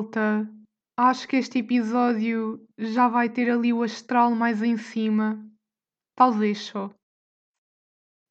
Malta! 0.00 0.50
Acho 0.96 1.28
que 1.28 1.36
este 1.36 1.58
episódio 1.58 2.66
já 2.78 3.06
vai 3.06 3.28
ter 3.28 3.50
ali 3.50 3.70
o 3.70 3.82
astral 3.82 4.34
mais 4.34 4.62
em 4.62 4.78
cima. 4.78 5.38
Talvez 6.16 6.58
só. 6.58 6.90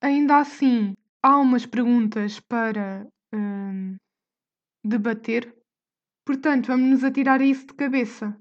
Ainda 0.02 0.40
assim, 0.40 0.96
há 1.22 1.38
umas 1.38 1.68
perguntas 1.68 2.40
para 2.40 3.08
hum, 3.32 3.98
debater. 4.84 5.56
Portanto, 6.26 6.68
vamos 6.68 6.90
nos 6.90 7.04
atirar 7.04 7.40
a 7.40 7.46
isso 7.46 7.68
de 7.68 7.76
cabeça. 7.76 8.36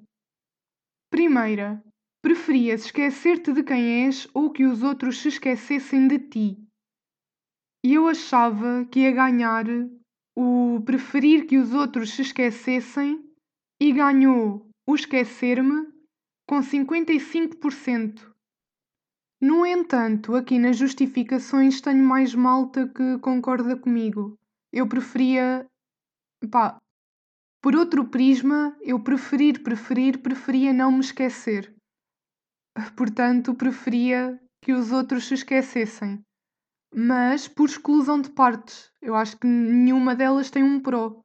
Primeira, 1.11 1.83
preferias 2.23 2.87
esquecer-te 2.87 3.53
de 3.53 3.63
quem 3.63 4.07
és 4.07 4.27
ou 4.33 4.51
que 4.51 4.65
os 4.65 4.83
outros 4.83 5.19
se 5.21 5.29
esquecessem 5.29 6.09
de 6.09 6.19
ti? 6.19 6.57
E 7.85 7.93
eu 7.93 8.09
achava 8.09 8.87
que 8.91 9.01
ia 9.01 9.13
ganhar 9.13 9.67
o 10.41 10.81
preferir 10.83 11.49
que 11.49 11.59
os 11.59 11.75
outros 11.75 12.15
se 12.15 12.23
esquecessem 12.23 13.29
e 13.81 13.93
ganhou 13.93 14.71
o 14.87 14.95
esquecer-me 14.95 15.93
com 16.49 16.61
55%. 16.61 18.33
No 19.41 19.67
entanto, 19.67 20.37
aqui 20.37 20.57
nas 20.61 20.77
justificações 20.77 21.81
tenho 21.81 22.05
mais 22.05 22.37
malta 22.37 22.87
que 22.87 23.19
concorda 23.19 23.77
comigo. 23.77 24.39
Eu 24.73 24.87
preferia. 24.87 25.67
pá. 26.49 26.79
Por 27.61 27.75
outro 27.75 28.07
prisma, 28.09 28.77
eu 28.81 29.03
preferir, 29.03 29.65
preferir, 29.65 30.23
preferia 30.23 30.73
não 30.73 30.93
me 30.93 31.01
esquecer. 31.01 31.75
Portanto, 32.97 33.57
preferia 33.57 34.41
que 34.63 34.73
os 34.73 34.93
outros 34.93 35.27
se 35.27 35.35
esquecessem 35.35 36.23
mas 36.95 37.47
por 37.47 37.69
exclusão 37.69 38.21
de 38.21 38.31
partes. 38.31 38.91
Eu 39.01 39.15
acho 39.15 39.37
que 39.37 39.47
nenhuma 39.47 40.15
delas 40.15 40.51
tem 40.51 40.63
um 40.63 40.81
pró. 40.81 41.23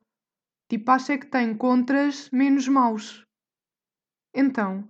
Tipo, 0.69 0.91
acho 0.91 1.11
é 1.11 1.17
que 1.17 1.27
tem 1.27 1.55
contras 1.55 2.29
menos 2.31 2.67
maus. 2.67 3.25
Então, 4.33 4.89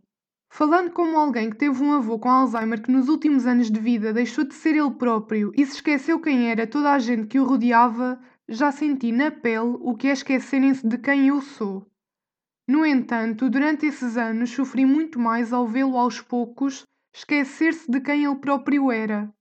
falando 0.49 0.91
como 0.91 1.17
alguém 1.17 1.49
que 1.49 1.57
teve 1.57 1.83
um 1.83 1.93
avô 1.93 2.17
com 2.17 2.29
Alzheimer 2.29 2.81
que 2.81 2.91
nos 2.91 3.09
últimos 3.09 3.45
anos 3.45 3.69
de 3.69 3.79
vida 3.79 4.13
deixou 4.13 4.45
de 4.45 4.53
ser 4.53 4.75
ele 4.75 4.91
próprio 4.91 5.51
e 5.55 5.65
se 5.65 5.75
esqueceu 5.75 6.19
quem 6.19 6.49
era 6.49 6.65
toda 6.65 6.91
a 6.91 6.99
gente 6.99 7.27
que 7.27 7.39
o 7.39 7.45
rodeava, 7.45 8.19
já 8.47 8.71
senti 8.71 9.11
na 9.11 9.31
pele 9.31 9.77
o 9.79 9.95
que 9.95 10.07
é 10.07 10.11
esquecerem-se 10.11 10.87
de 10.87 10.97
quem 10.97 11.27
eu 11.27 11.41
sou. 11.41 11.89
No 12.67 12.85
entanto, 12.85 13.49
durante 13.49 13.85
esses 13.85 14.15
anos 14.15 14.51
sofri 14.51 14.85
muito 14.85 15.19
mais 15.19 15.51
ao 15.51 15.67
vê-lo 15.67 15.97
aos 15.97 16.21
poucos 16.21 16.85
esquecer-se 17.13 17.91
de 17.91 17.99
quem 17.99 18.23
ele 18.23 18.35
próprio 18.35 18.89
era 18.89 19.33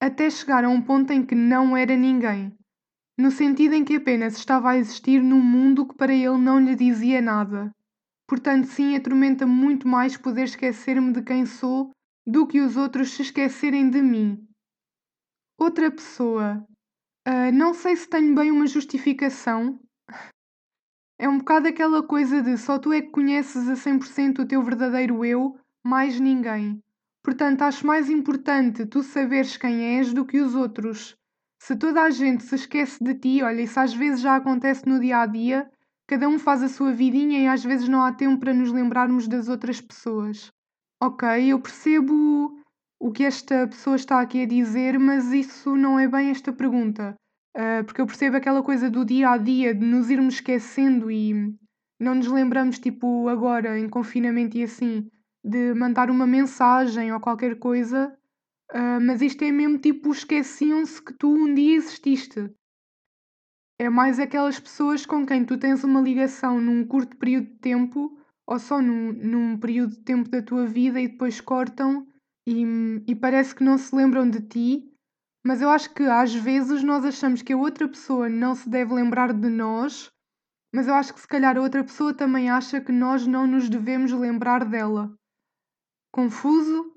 até 0.00 0.30
chegar 0.30 0.64
a 0.64 0.68
um 0.68 0.80
ponto 0.80 1.12
em 1.12 1.24
que 1.24 1.34
não 1.34 1.76
era 1.76 1.96
ninguém, 1.96 2.56
no 3.18 3.30
sentido 3.30 3.74
em 3.74 3.84
que 3.84 3.96
apenas 3.96 4.36
estava 4.36 4.70
a 4.70 4.78
existir 4.78 5.22
num 5.22 5.40
mundo 5.40 5.86
que 5.86 5.96
para 5.96 6.14
ele 6.14 6.38
não 6.38 6.60
lhe 6.60 6.74
dizia 6.74 7.20
nada. 7.20 7.72
Portanto, 8.28 8.66
sim, 8.66 8.94
atormenta 8.94 9.46
muito 9.46 9.88
mais 9.88 10.16
poder 10.16 10.44
esquecer-me 10.44 11.12
de 11.12 11.22
quem 11.22 11.46
sou 11.46 11.90
do 12.26 12.46
que 12.46 12.60
os 12.60 12.76
outros 12.76 13.12
se 13.12 13.22
esquecerem 13.22 13.88
de 13.88 14.02
mim. 14.02 14.46
Outra 15.58 15.90
pessoa. 15.90 16.64
Uh, 17.26 17.50
não 17.52 17.74
sei 17.74 17.96
se 17.96 18.08
tenho 18.08 18.34
bem 18.34 18.52
uma 18.52 18.66
justificação. 18.66 19.80
É 21.18 21.28
um 21.28 21.38
bocado 21.38 21.66
aquela 21.66 22.02
coisa 22.02 22.40
de 22.40 22.56
só 22.56 22.78
tu 22.78 22.92
é 22.92 23.00
que 23.00 23.10
conheces 23.10 23.68
a 23.68 23.74
100% 23.74 24.40
o 24.40 24.46
teu 24.46 24.62
verdadeiro 24.62 25.24
eu, 25.24 25.58
mais 25.82 26.20
ninguém. 26.20 26.80
Portanto, 27.28 27.60
acho 27.60 27.86
mais 27.86 28.08
importante 28.08 28.86
tu 28.86 29.02
saberes 29.02 29.54
quem 29.58 29.98
és 29.98 30.14
do 30.14 30.24
que 30.24 30.40
os 30.40 30.54
outros. 30.54 31.14
Se 31.60 31.76
toda 31.76 32.00
a 32.00 32.08
gente 32.08 32.42
se 32.42 32.54
esquece 32.54 33.04
de 33.04 33.14
ti, 33.14 33.42
olha, 33.42 33.60
isso 33.60 33.78
às 33.78 33.92
vezes 33.92 34.22
já 34.22 34.34
acontece 34.34 34.88
no 34.88 34.98
dia 34.98 35.18
a 35.18 35.26
dia, 35.26 35.70
cada 36.06 36.26
um 36.26 36.38
faz 36.38 36.62
a 36.62 36.70
sua 36.70 36.90
vidinha 36.90 37.38
e 37.38 37.46
às 37.46 37.62
vezes 37.62 37.86
não 37.86 38.02
há 38.02 38.14
tempo 38.14 38.40
para 38.40 38.54
nos 38.54 38.72
lembrarmos 38.72 39.28
das 39.28 39.46
outras 39.46 39.78
pessoas. 39.78 40.50
Ok, 41.02 41.28
eu 41.52 41.60
percebo 41.60 42.58
o 42.98 43.12
que 43.12 43.24
esta 43.24 43.66
pessoa 43.66 43.96
está 43.96 44.22
aqui 44.22 44.44
a 44.44 44.46
dizer, 44.46 44.98
mas 44.98 45.30
isso 45.30 45.76
não 45.76 45.98
é 45.98 46.08
bem 46.08 46.30
esta 46.30 46.50
pergunta. 46.50 47.14
Uh, 47.54 47.84
porque 47.84 48.00
eu 48.00 48.06
percebo 48.06 48.38
aquela 48.38 48.62
coisa 48.62 48.88
do 48.88 49.04
dia 49.04 49.28
a 49.28 49.36
dia, 49.36 49.74
de 49.74 49.84
nos 49.84 50.08
irmos 50.08 50.36
esquecendo 50.36 51.10
e 51.10 51.54
não 52.00 52.14
nos 52.14 52.28
lembramos, 52.28 52.78
tipo, 52.78 53.28
agora, 53.28 53.78
em 53.78 53.86
confinamento 53.86 54.56
e 54.56 54.62
assim 54.62 55.10
de 55.48 55.72
mandar 55.72 56.10
uma 56.10 56.26
mensagem 56.26 57.10
ou 57.10 57.18
qualquer 57.18 57.58
coisa, 57.58 58.14
uh, 58.70 59.00
mas 59.00 59.22
isto 59.22 59.42
é 59.42 59.50
mesmo 59.50 59.78
tipo 59.78 60.12
esqueciam-se 60.12 61.02
que 61.02 61.14
tu 61.14 61.32
um 61.32 61.54
dia 61.54 61.76
exististe. 61.76 62.50
É 63.80 63.88
mais 63.88 64.18
aquelas 64.18 64.60
pessoas 64.60 65.06
com 65.06 65.24
quem 65.24 65.44
tu 65.44 65.56
tens 65.56 65.82
uma 65.84 66.02
ligação 66.02 66.60
num 66.60 66.84
curto 66.86 67.16
período 67.16 67.46
de 67.46 67.58
tempo 67.60 68.18
ou 68.46 68.58
só 68.58 68.82
num, 68.82 69.12
num 69.12 69.58
período 69.58 69.92
de 69.92 70.02
tempo 70.02 70.28
da 70.28 70.42
tua 70.42 70.66
vida 70.66 71.00
e 71.00 71.08
depois 71.08 71.40
cortam 71.40 72.06
e, 72.46 72.64
e 73.06 73.14
parece 73.14 73.54
que 73.54 73.64
não 73.64 73.78
se 73.78 73.94
lembram 73.94 74.28
de 74.28 74.42
ti. 74.42 74.92
Mas 75.46 75.62
eu 75.62 75.70
acho 75.70 75.94
que 75.94 76.02
às 76.02 76.34
vezes 76.34 76.82
nós 76.82 77.04
achamos 77.06 77.40
que 77.40 77.54
a 77.54 77.56
outra 77.56 77.88
pessoa 77.88 78.28
não 78.28 78.54
se 78.54 78.68
deve 78.68 78.92
lembrar 78.92 79.32
de 79.32 79.48
nós, 79.48 80.10
mas 80.74 80.88
eu 80.88 80.94
acho 80.94 81.14
que 81.14 81.20
se 81.20 81.28
calhar 81.28 81.56
a 81.56 81.60
outra 81.62 81.82
pessoa 81.82 82.12
também 82.12 82.50
acha 82.50 82.82
que 82.82 82.92
nós 82.92 83.26
não 83.26 83.46
nos 83.46 83.70
devemos 83.70 84.12
lembrar 84.12 84.66
dela. 84.66 85.17
Confuso, 86.12 86.94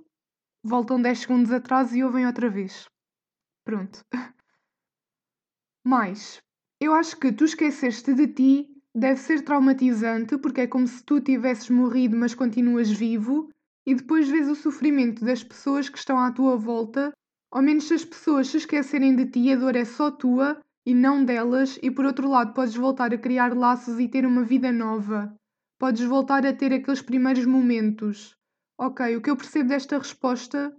voltam 0.63 1.01
10 1.01 1.19
segundos 1.19 1.51
atrás 1.51 1.93
e 1.93 2.03
ouvem 2.03 2.25
outra 2.25 2.49
vez. 2.49 2.87
Pronto. 3.65 3.99
Mas 5.85 6.39
eu 6.79 6.93
acho 6.93 7.17
que 7.17 7.31
tu 7.31 7.43
esqueceste 7.43 8.13
de 8.13 8.27
ti 8.27 8.67
deve 8.95 9.19
ser 9.19 9.43
traumatizante 9.43 10.37
porque 10.37 10.61
é 10.61 10.67
como 10.67 10.87
se 10.87 11.03
tu 11.03 11.19
tivesses 11.19 11.69
morrido, 11.69 12.17
mas 12.17 12.33
continuas 12.33 12.89
vivo, 12.89 13.49
e 13.85 13.95
depois 13.95 14.27
vês 14.29 14.49
o 14.49 14.55
sofrimento 14.55 15.25
das 15.25 15.43
pessoas 15.43 15.89
que 15.89 15.97
estão 15.97 16.19
à 16.19 16.31
tua 16.31 16.55
volta. 16.55 17.11
Ao 17.51 17.61
menos 17.61 17.87
se 17.87 17.93
as 17.93 18.05
pessoas 18.05 18.47
se 18.47 18.57
esquecerem 18.57 19.15
de 19.15 19.25
ti, 19.25 19.51
a 19.51 19.55
dor 19.55 19.75
é 19.75 19.85
só 19.85 20.11
tua 20.11 20.59
e 20.85 20.93
não 20.93 21.23
delas, 21.23 21.77
e 21.81 21.91
por 21.91 22.05
outro 22.05 22.27
lado, 22.29 22.53
podes 22.53 22.75
voltar 22.75 23.13
a 23.13 23.17
criar 23.17 23.55
laços 23.55 23.99
e 23.99 24.07
ter 24.07 24.25
uma 24.25 24.43
vida 24.43 24.71
nova. 24.71 25.35
Podes 25.79 26.03
voltar 26.03 26.45
a 26.45 26.53
ter 26.53 26.73
aqueles 26.73 27.01
primeiros 27.01 27.45
momentos. 27.45 28.35
Ok, 28.83 29.15
o 29.15 29.21
que 29.21 29.29
eu 29.29 29.37
percebo 29.37 29.69
desta 29.69 29.99
resposta 29.99 30.75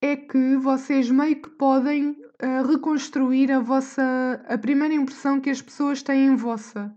é 0.00 0.14
que 0.14 0.56
vocês 0.58 1.10
meio 1.10 1.42
que 1.42 1.50
podem 1.50 2.10
uh, 2.10 2.64
reconstruir 2.64 3.50
a 3.50 3.58
vossa 3.58 4.40
a 4.46 4.56
primeira 4.56 4.94
impressão 4.94 5.40
que 5.40 5.50
as 5.50 5.60
pessoas 5.60 6.04
têm 6.04 6.26
em 6.26 6.36
vossa. 6.36 6.94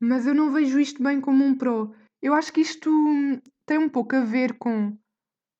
Mas 0.00 0.26
eu 0.26 0.34
não 0.34 0.50
vejo 0.50 0.80
isto 0.80 1.00
bem 1.00 1.20
como 1.20 1.44
um 1.44 1.56
pró. 1.56 1.94
Eu 2.20 2.34
acho 2.34 2.52
que 2.52 2.60
isto 2.60 2.90
tem 3.64 3.78
um 3.78 3.88
pouco 3.88 4.16
a 4.16 4.24
ver 4.24 4.58
com. 4.58 4.98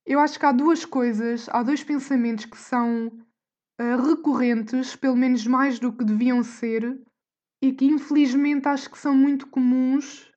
Eu 0.05 0.19
acho 0.19 0.37
que 0.37 0.45
há 0.45 0.51
duas 0.51 0.85
coisas, 0.85 1.49
há 1.51 1.63
dois 1.63 1.85
pensamentos 1.85 2.47
que 2.47 2.59
são 2.59 3.07
uh, 3.07 4.03
recorrentes, 4.05 4.97
pelo 4.97 5.17
menos 5.17 5.47
mais 5.47 5.79
do 5.79 5.93
que 5.93 6.05
deviam 6.05 6.43
ser, 6.43 7.01
e 7.63 7.73
que 7.73 7.85
infelizmente 7.85 8.67
acho 8.67 8.91
que 8.91 8.99
são 8.99 9.15
muito 9.15 9.47
comuns 9.47 10.32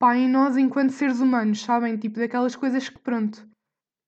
pá, 0.00 0.16
em 0.16 0.26
nós 0.26 0.56
enquanto 0.56 0.92
seres 0.92 1.20
humanos, 1.20 1.62
sabem? 1.62 1.98
Tipo, 1.98 2.18
daquelas 2.18 2.56
coisas 2.56 2.88
que, 2.88 2.98
pronto, 2.98 3.46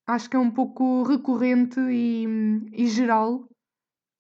acho 0.08 0.28
que 0.28 0.34
é 0.34 0.38
um 0.38 0.50
pouco 0.50 1.02
recorrente 1.02 1.78
e, 1.78 2.24
e 2.72 2.86
geral. 2.88 3.46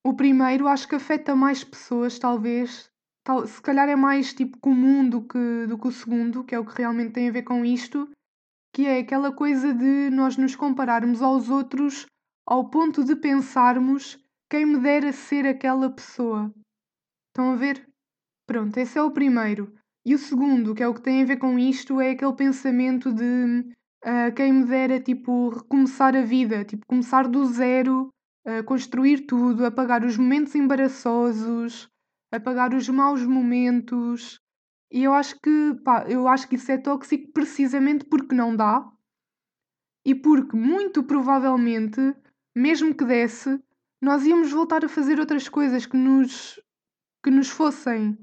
O 0.04 0.14
primeiro 0.14 0.68
acho 0.68 0.86
que 0.86 0.96
afeta 0.96 1.34
mais 1.34 1.64
pessoas, 1.64 2.18
talvez. 2.18 2.90
Tal, 3.24 3.46
se 3.46 3.62
calhar 3.62 3.88
é 3.88 3.96
mais 3.96 4.34
tipo 4.34 4.58
comum 4.58 5.08
do 5.08 5.22
que, 5.22 5.66
do 5.66 5.78
que 5.78 5.88
o 5.88 5.92
segundo, 5.92 6.44
que 6.44 6.54
é 6.54 6.58
o 6.58 6.66
que 6.66 6.76
realmente 6.76 7.12
tem 7.12 7.28
a 7.28 7.32
ver 7.32 7.44
com 7.44 7.64
isto, 7.64 8.10
que 8.74 8.84
é 8.84 8.98
aquela 8.98 9.32
coisa 9.32 9.72
de 9.72 10.10
nós 10.10 10.36
nos 10.36 10.54
compararmos 10.54 11.22
aos 11.22 11.48
outros 11.48 12.04
ao 12.46 12.68
ponto 12.68 13.04
de 13.04 13.16
pensarmos 13.16 14.18
quem 14.50 14.66
me 14.66 14.78
dera 14.78 15.12
ser 15.12 15.46
aquela 15.46 15.88
pessoa. 15.88 16.52
Estão 17.28 17.52
a 17.52 17.56
ver? 17.56 17.88
Pronto, 18.46 18.76
esse 18.76 18.98
é 18.98 19.02
o 19.02 19.12
primeiro. 19.12 19.72
E 20.04 20.14
o 20.14 20.18
segundo, 20.18 20.74
que 20.74 20.82
é 20.82 20.88
o 20.88 20.94
que 20.94 21.02
tem 21.02 21.22
a 21.22 21.26
ver 21.26 21.36
com 21.36 21.58
isto, 21.58 22.00
é 22.00 22.10
aquele 22.10 22.34
pensamento 22.34 23.12
de 23.12 23.64
uh, 24.04 24.34
quem 24.34 24.52
me 24.52 24.64
dera, 24.64 25.00
tipo, 25.00 25.50
recomeçar 25.50 26.16
a 26.16 26.22
vida, 26.22 26.64
tipo, 26.64 26.84
começar 26.86 27.28
do 27.28 27.44
zero, 27.46 28.08
uh, 28.46 28.64
construir 28.64 29.26
tudo, 29.26 29.64
apagar 29.64 30.04
os 30.04 30.16
momentos 30.16 30.54
embaraçosos, 30.56 31.88
apagar 32.32 32.74
os 32.74 32.88
maus 32.88 33.24
momentos. 33.24 34.40
E 34.90 35.04
eu 35.04 35.14
acho 35.14 35.36
que, 35.40 35.74
pá, 35.84 36.04
eu 36.08 36.26
acho 36.26 36.48
que 36.48 36.56
isso 36.56 36.72
é 36.72 36.78
tóxico 36.78 37.32
precisamente 37.32 38.04
porque 38.04 38.34
não 38.34 38.56
dá 38.56 38.90
e 40.04 40.14
porque 40.16 40.56
muito 40.56 41.04
provavelmente, 41.04 42.00
mesmo 42.56 42.92
que 42.94 43.04
desse, 43.04 43.62
nós 44.00 44.26
íamos 44.26 44.50
voltar 44.50 44.84
a 44.84 44.88
fazer 44.88 45.20
outras 45.20 45.48
coisas 45.48 45.86
que 45.86 45.96
nos, 45.96 46.60
que 47.22 47.30
nos 47.30 47.48
fossem 47.48 48.18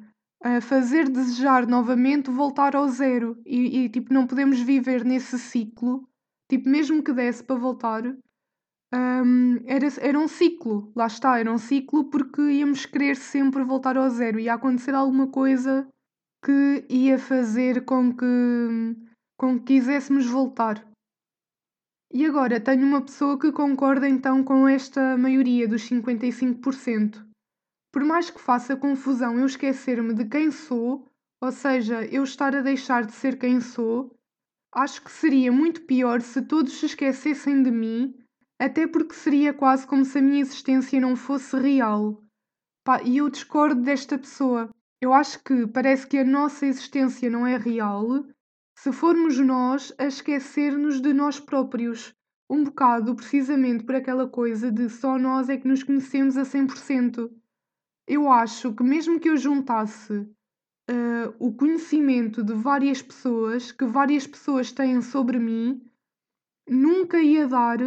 fazer 0.61 1.09
desejar 1.09 1.67
novamente 1.67 2.31
voltar 2.31 2.75
ao 2.75 2.87
zero 2.87 3.37
e, 3.45 3.85
e, 3.85 3.89
tipo 3.89 4.13
não 4.13 4.25
podemos 4.25 4.59
viver 4.61 5.03
nesse 5.03 5.37
ciclo 5.37 6.07
tipo 6.49 6.69
mesmo 6.69 7.03
que 7.03 7.11
desse 7.11 7.43
para 7.43 7.57
voltar 7.57 8.03
um, 8.05 9.57
era, 9.65 9.87
era 9.99 10.17
um 10.17 10.27
ciclo 10.27 10.91
lá 10.95 11.07
está 11.07 11.37
era 11.37 11.51
um 11.51 11.57
ciclo 11.57 12.05
porque 12.05 12.41
íamos 12.41 12.85
querer 12.85 13.17
sempre 13.17 13.63
voltar 13.63 13.97
ao 13.97 14.09
zero 14.09 14.39
e 14.39 14.47
acontecer 14.47 14.95
alguma 14.95 15.27
coisa 15.27 15.85
que 16.43 16.85
ia 16.89 17.19
fazer 17.19 17.85
com 17.85 18.15
que, 18.15 18.25
com 19.37 19.59
que 19.59 19.75
quiséssemos 19.75 20.25
voltar. 20.25 20.85
E 22.11 22.25
agora 22.25 22.59
tenho 22.59 22.85
uma 22.85 23.01
pessoa 23.01 23.37
que 23.37 23.51
concorda 23.51 24.07
então 24.07 24.43
com 24.43 24.67
esta 24.67 25.17
maioria 25.17 25.67
dos 25.67 25.87
55%. 25.87 27.28
Por 27.91 28.03
mais 28.03 28.29
que 28.29 28.39
faça 28.39 28.75
confusão 28.75 29.39
eu 29.39 29.45
esquecer-me 29.45 30.13
de 30.13 30.25
quem 30.25 30.51
sou, 30.51 31.07
ou 31.41 31.51
seja, 31.51 32.05
eu 32.05 32.23
estar 32.23 32.55
a 32.55 32.61
deixar 32.61 33.05
de 33.05 33.13
ser 33.13 33.39
quem 33.39 33.59
sou, 33.59 34.15
acho 34.73 35.03
que 35.03 35.11
seria 35.11 35.51
muito 35.51 35.81
pior 35.81 36.21
se 36.21 36.41
todos 36.41 36.79
se 36.79 36.85
esquecessem 36.85 37.63
de 37.63 37.71
mim, 37.71 38.13
até 38.59 38.85
porque 38.85 39.13
seria 39.13 39.53
quase 39.53 39.87
como 39.87 40.05
se 40.05 40.19
a 40.19 40.21
minha 40.21 40.41
existência 40.41 40.99
não 40.99 41.15
fosse 41.15 41.57
real. 41.57 42.21
E 43.05 43.17
eu 43.17 43.29
discordo 43.29 43.81
desta 43.81 44.17
pessoa. 44.17 44.69
Eu 45.01 45.13
acho 45.13 45.41
que 45.43 45.67
parece 45.67 46.05
que 46.07 46.17
a 46.17 46.25
nossa 46.25 46.65
existência 46.65 47.29
não 47.29 47.45
é 47.45 47.55
real 47.55 48.25
se 48.75 48.91
formos 48.91 49.37
nós 49.39 49.93
a 49.97 50.05
esquecer-nos 50.05 51.01
de 51.01 51.13
nós 51.13 51.39
próprios. 51.39 52.13
Um 52.49 52.63
bocado, 52.63 53.15
precisamente 53.15 53.83
por 53.83 53.95
aquela 53.95 54.27
coisa 54.27 54.71
de 54.71 54.89
só 54.89 55.19
nós 55.19 55.49
é 55.49 55.57
que 55.57 55.67
nos 55.67 55.83
conhecemos 55.83 56.37
a 56.37 56.43
100%. 56.43 57.29
Eu 58.09 58.27
acho 58.31 58.73
que, 58.73 58.81
mesmo 58.81 59.19
que 59.19 59.29
eu 59.29 59.37
juntasse 59.37 60.13
uh, 60.13 61.35
o 61.37 61.53
conhecimento 61.53 62.43
de 62.43 62.55
várias 62.55 63.03
pessoas, 63.03 63.71
que 63.71 63.85
várias 63.85 64.25
pessoas 64.25 64.71
têm 64.71 64.99
sobre 64.99 65.37
mim, 65.37 65.79
nunca 66.67 67.21
ia 67.21 67.47
dar 67.47 67.77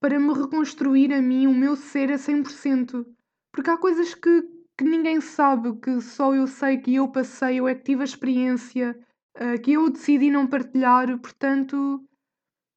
para 0.00 0.18
me 0.18 0.34
reconstruir 0.34 1.12
a 1.12 1.22
mim, 1.22 1.46
o 1.46 1.54
meu 1.54 1.76
ser 1.76 2.10
a 2.10 2.16
100%. 2.16 3.06
Porque 3.52 3.70
há 3.70 3.76
coisas 3.76 4.16
que, 4.16 4.42
que 4.76 4.82
ninguém 4.82 5.20
sabe, 5.20 5.76
que 5.76 6.00
só 6.00 6.34
eu 6.34 6.48
sei, 6.48 6.78
que 6.78 6.96
eu 6.96 7.06
passei, 7.06 7.60
eu 7.60 7.68
é 7.68 7.76
que 7.76 7.84
tive 7.84 8.00
a 8.00 8.04
experiência, 8.04 8.98
uh, 9.36 9.62
que 9.62 9.74
eu 9.74 9.88
decidi 9.90 10.28
não 10.28 10.48
partilhar. 10.48 11.16
Portanto, 11.20 12.04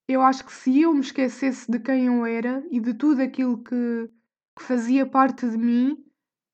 eu 0.07 0.21
acho 0.21 0.45
que 0.45 0.53
se 0.53 0.81
eu 0.81 0.93
me 0.93 0.99
esquecesse 0.99 1.71
de 1.71 1.79
quem 1.79 2.05
eu 2.05 2.23
era 2.27 2.63
e 2.69 2.79
de 2.79 2.93
tudo 2.93 3.23
aquilo 3.23 3.57
que, 3.63 4.07
que 4.55 4.63
fazia 4.63 5.03
parte 5.03 5.49
de 5.49 5.57
mim, 5.57 5.97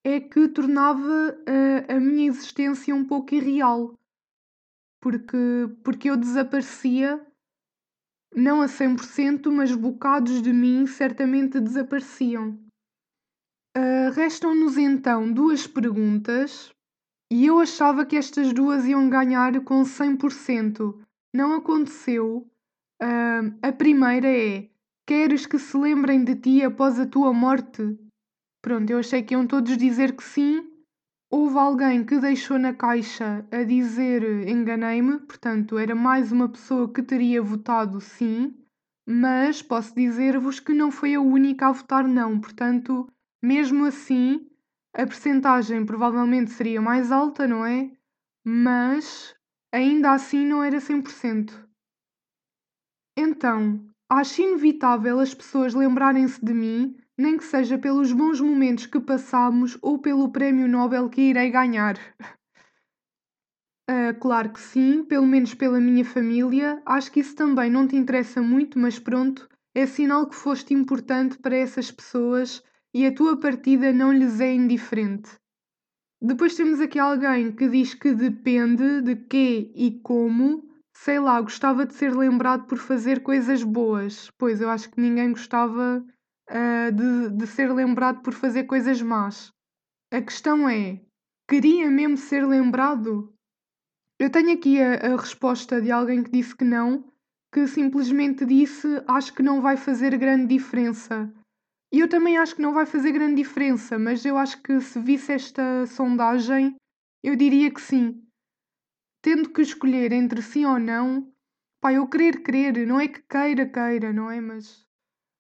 é 0.04 0.20
que 0.20 0.48
tornava 0.48 1.38
uh, 1.40 1.94
a 1.94 2.00
minha 2.00 2.28
existência 2.28 2.96
um 2.96 3.06
pouco 3.06 3.36
irreal. 3.36 3.98
Porque, 5.02 5.38
porque 5.84 6.10
eu 6.10 6.18
desaparecia, 6.18 7.26
não 8.36 8.62
a 8.62 8.66
100%, 8.66 9.50
mas 9.52 9.74
bocados 9.74 10.42
de 10.42 10.52
mim 10.52 10.86
certamente 10.86 11.60
desapareciam. 11.60 12.60
Uh, 13.78 14.12
Restam-nos 14.14 14.78
então 14.78 15.32
duas 15.32 15.68
perguntas 15.68 16.72
e 17.32 17.46
eu 17.46 17.60
achava 17.60 18.06
que 18.06 18.16
estas 18.16 18.52
duas 18.52 18.86
iam 18.86 19.10
ganhar 19.10 19.64
com 19.64 19.84
100%. 19.84 21.00
Não 21.34 21.54
aconteceu. 21.54 22.50
Uh, 23.02 23.58
a 23.62 23.72
primeira 23.72 24.28
é: 24.28 24.70
Queres 25.06 25.46
que 25.46 25.60
se 25.60 25.78
lembrem 25.78 26.24
de 26.24 26.36
ti 26.36 26.64
após 26.64 27.00
a 27.00 27.06
tua 27.06 27.32
morte? 27.32 27.98
Pronto, 28.62 28.90
eu 28.90 29.00
achei 29.00 29.24
que 29.24 29.34
iam 29.34 29.48
todos 29.48 29.78
dizer 29.78 30.16
que 30.16 30.24
sim. 30.24 30.70
Houve 31.32 31.58
alguém 31.58 32.04
que 32.04 32.20
deixou 32.20 32.58
na 32.58 32.74
caixa 32.74 33.46
a 33.52 33.64
dizer 33.64 34.48
enganei-me, 34.48 35.20
portanto, 35.20 35.78
era 35.78 35.94
mais 35.94 36.32
uma 36.32 36.50
pessoa 36.50 36.92
que 36.92 37.04
teria 37.04 37.42
votado 37.42 38.02
sim, 38.02 38.56
mas 39.08 39.62
posso 39.62 39.94
dizer-vos 39.94 40.60
que 40.60 40.74
não 40.74 40.92
foi 40.92 41.14
a 41.14 41.22
única 41.22 41.68
a 41.68 41.72
votar 41.72 42.08
não, 42.08 42.40
portanto 42.40 43.08
mesmo 43.42 43.86
assim, 43.86 44.50
a 44.94 45.06
percentagem 45.06 45.86
provavelmente 45.86 46.52
seria 46.52 46.82
mais 46.82 47.12
alta, 47.12 47.48
não 47.48 47.66
é? 47.66 47.92
Mas 48.46 49.34
ainda 49.72 50.12
assim 50.12 50.46
não 50.46 50.64
era 50.64 50.80
100%. 50.80 51.68
Então, 53.18 53.86
acho 54.10 54.42
inevitável 54.42 55.20
as 55.20 55.34
pessoas 55.34 55.74
lembrarem-se 55.74 56.44
de 56.44 56.54
mim, 56.54 56.98
nem 57.20 57.38
que 57.38 57.44
seja 57.44 57.78
pelos 57.78 58.14
bons 58.14 58.40
momentos 58.40 58.86
que 58.86 58.98
passamos 58.98 59.78
ou 59.82 60.00
pelo 60.00 60.32
prémio 60.32 60.70
Nobel 60.70 61.10
que 61.10 61.20
irei 61.20 61.52
ganhar. 61.52 62.00
Uh, 63.92 64.18
claro 64.22 64.54
que 64.54 64.62
sim, 64.62 65.04
pelo 65.04 65.28
menos 65.28 65.54
pela 65.54 65.82
minha 65.82 66.06
família. 66.06 66.82
Acho 66.86 67.12
que 67.12 67.20
isso 67.20 67.36
também 67.36 67.70
não 67.70 67.86
te 67.86 67.98
interessa 67.98 68.42
muito, 68.42 68.80
mas 68.80 68.98
pronto, 68.98 69.50
é 69.76 69.86
sinal 69.86 70.30
que 70.30 70.36
foste 70.36 70.74
importante 70.74 71.38
para 71.38 71.58
essas 71.58 71.92
pessoas 71.92 72.64
e 72.94 73.06
a 73.06 73.14
tua 73.14 73.38
partida 73.38 73.92
não 73.92 74.14
lhes 74.14 74.40
é 74.40 74.54
indiferente. 74.54 75.30
Depois 76.22 76.56
temos 76.56 76.80
aqui 76.80 76.98
alguém 76.98 77.52
que 77.52 77.68
diz 77.68 77.94
que 77.94 78.14
depende 78.14 79.02
de 79.02 79.18
quê 79.18 79.74
e 79.76 80.00
como. 80.02 80.70
Sei 80.96 81.20
lá, 81.20 81.42
gostava 81.42 81.86
de 81.86 81.94
ser 81.96 82.16
lembrado 82.16 82.66
por 82.66 82.78
fazer 82.78 83.24
coisas 83.24 83.62
boas. 83.62 84.32
Pois 84.38 84.62
eu 84.62 84.70
acho 84.70 84.90
que 84.90 85.02
ninguém 85.02 85.32
gostava 85.32 86.06
uh, 86.50 86.92
de, 86.92 87.38
de 87.38 87.48
ser 87.48 87.72
lembrado 87.72 88.22
por 88.22 88.34
fazer 88.34 88.64
coisas 88.64 89.02
más. 89.02 89.52
A 90.12 90.22
questão 90.22 90.68
é: 90.68 91.02
queria 91.48 91.90
mesmo 91.90 92.18
ser 92.18 92.46
lembrado? 92.46 93.34
Eu 94.20 94.30
tenho 94.30 94.54
aqui 94.54 94.82
a, 94.82 95.14
a 95.14 95.18
resposta 95.18 95.82
de 95.82 95.92
alguém 95.92 96.24
que 96.24 96.32
disse 96.32 96.56
que 96.56 96.66
não, 96.66 97.10
que 97.54 97.68
simplesmente 97.68 98.46
disse: 98.46 98.88
Acho 99.08 99.34
que 99.34 99.44
não 99.44 99.62
vai 99.62 99.78
fazer 99.78 100.18
grande 100.18 100.48
diferença. 100.48 101.32
E 101.92 102.00
eu 102.00 102.08
também 102.08 102.38
acho 102.38 102.56
que 102.56 102.62
não 102.62 102.74
vai 102.74 102.86
fazer 102.86 103.12
grande 103.12 103.36
diferença, 103.36 103.98
mas 103.98 104.24
eu 104.24 104.38
acho 104.38 104.62
que 104.62 104.80
se 104.80 105.00
visse 105.00 105.32
esta 105.34 105.88
sondagem, 105.88 106.76
eu 107.24 107.36
diria 107.36 107.72
que 107.72 107.82
sim. 107.82 108.24
Tendo 109.24 109.50
que 109.50 109.62
escolher 109.62 110.12
entre 110.12 110.42
sim 110.42 110.66
ou 110.66 110.80
não, 110.80 111.34
pá, 111.82 111.92
eu 111.92 112.08
querer, 112.08 112.44
querer, 112.44 112.86
não 112.86 113.00
é 113.00 113.08
que 113.08 113.22
queira, 113.24 113.66
queira, 113.66 114.14
não 114.14 114.30
é? 114.30 114.40
Mas, 114.40 114.86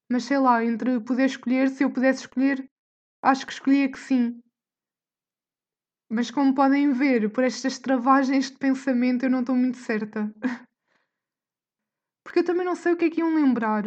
mas 0.10 0.24
sei 0.24 0.40
lá, 0.40 0.64
entre 0.66 1.00
poder 1.02 1.26
escolher, 1.26 1.70
se 1.70 1.84
eu 1.84 1.92
pudesse 1.92 2.22
escolher, 2.22 2.68
acho 3.22 3.46
que 3.46 3.54
escolhia 3.54 3.92
que 3.92 4.00
sim. 4.00 4.42
Mas 6.10 6.32
como 6.32 6.56
podem 6.56 6.92
ver, 6.92 7.32
por 7.32 7.44
estas 7.44 7.78
travagens 7.78 8.50
de 8.50 8.58
pensamento, 8.58 9.24
eu 9.24 9.30
não 9.30 9.42
estou 9.42 9.56
muito 9.56 9.78
certa. 9.78 10.34
Porque 12.24 12.40
eu 12.40 12.44
também 12.44 12.66
não 12.66 12.76
sei 12.76 12.94
o 12.94 12.98
que 12.98 13.06
é 13.06 13.10
que 13.10 13.22
iam 13.22 13.36
lembrar. 13.36 13.84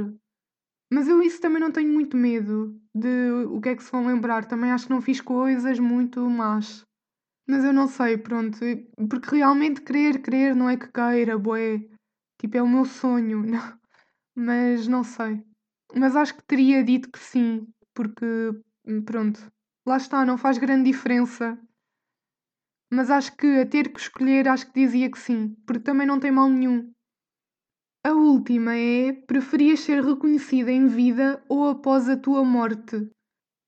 Mas 0.93 1.09
eu 1.09 1.23
isso 1.23 1.41
também 1.41 1.61
não 1.61 1.73
tenho 1.73 1.93
muito 1.93 2.17
medo 2.17 2.79
de 2.95 3.31
o 3.49 3.61
que 3.61 3.71
é 3.71 3.77
que 3.77 3.83
se 3.83 3.91
vão 3.91 4.07
lembrar. 4.07 4.45
Também 4.45 4.71
acho 4.71 4.87
que 4.87 4.93
não 4.93 5.01
fiz 5.01 5.21
coisas 5.21 5.79
muito 5.79 6.21
más. 6.29 6.85
Mas 7.49 7.65
eu 7.65 7.73
não 7.73 7.89
sei, 7.89 8.19
pronto. 8.19 8.59
Porque 9.09 9.37
realmente 9.37 9.81
querer, 9.81 10.21
querer 10.23 10.55
não 10.55 10.69
é 10.69 10.77
que 10.77 10.89
queira, 10.93 11.39
boé. 11.39 11.81
Tipo, 12.39 12.57
é 12.59 12.63
o 12.63 12.69
meu 12.69 12.85
sonho. 12.85 13.45
Não. 13.45 13.79
Mas 14.35 14.87
não 14.87 15.03
sei. 15.03 15.43
Mas 15.95 16.17
acho 16.17 16.35
que 16.37 16.45
teria 16.45 16.83
dito 16.83 17.11
que 17.11 17.19
sim. 17.19 17.67
Porque, 17.95 18.27
pronto. 19.05 19.41
Lá 19.87 19.97
está, 19.97 20.25
não 20.25 20.39
faz 20.39 20.59
grande 20.59 20.91
diferença. 20.91 21.59
Mas 22.91 23.11
acho 23.11 23.37
que 23.37 23.61
a 23.61 23.67
ter 23.67 23.93
que 23.93 24.01
escolher, 24.01 24.49
acho 24.49 24.67
que 24.67 24.81
dizia 24.81 25.11
que 25.11 25.19
sim. 25.19 25.57
Porque 25.67 25.83
também 25.83 26.07
não 26.07 26.21
tem 26.21 26.31
mal 26.31 26.49
nenhum. 26.49 26.93
A 28.05 28.13
última 28.13 28.75
é: 28.77 29.13
preferias 29.13 29.81
ser 29.81 30.05
reconhecida 30.05 30.71
em 30.71 30.87
vida 30.89 31.43
ou 31.49 31.69
após 31.69 32.09
a 32.09 32.17
tua 32.17 32.45
morte? 32.45 33.09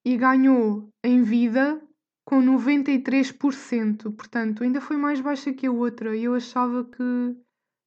E 0.04 0.16
ganhou 0.16 0.90
em 1.02 1.22
vida 1.22 1.80
com 2.24 2.42
93%. 2.42 4.12
Portanto, 4.12 4.62
ainda 4.62 4.80
foi 4.80 4.96
mais 4.96 5.20
baixa 5.20 5.52
que 5.52 5.66
a 5.66 5.72
outra. 5.72 6.16
Eu 6.16 6.34
achava 6.34 6.84
que, 6.84 7.36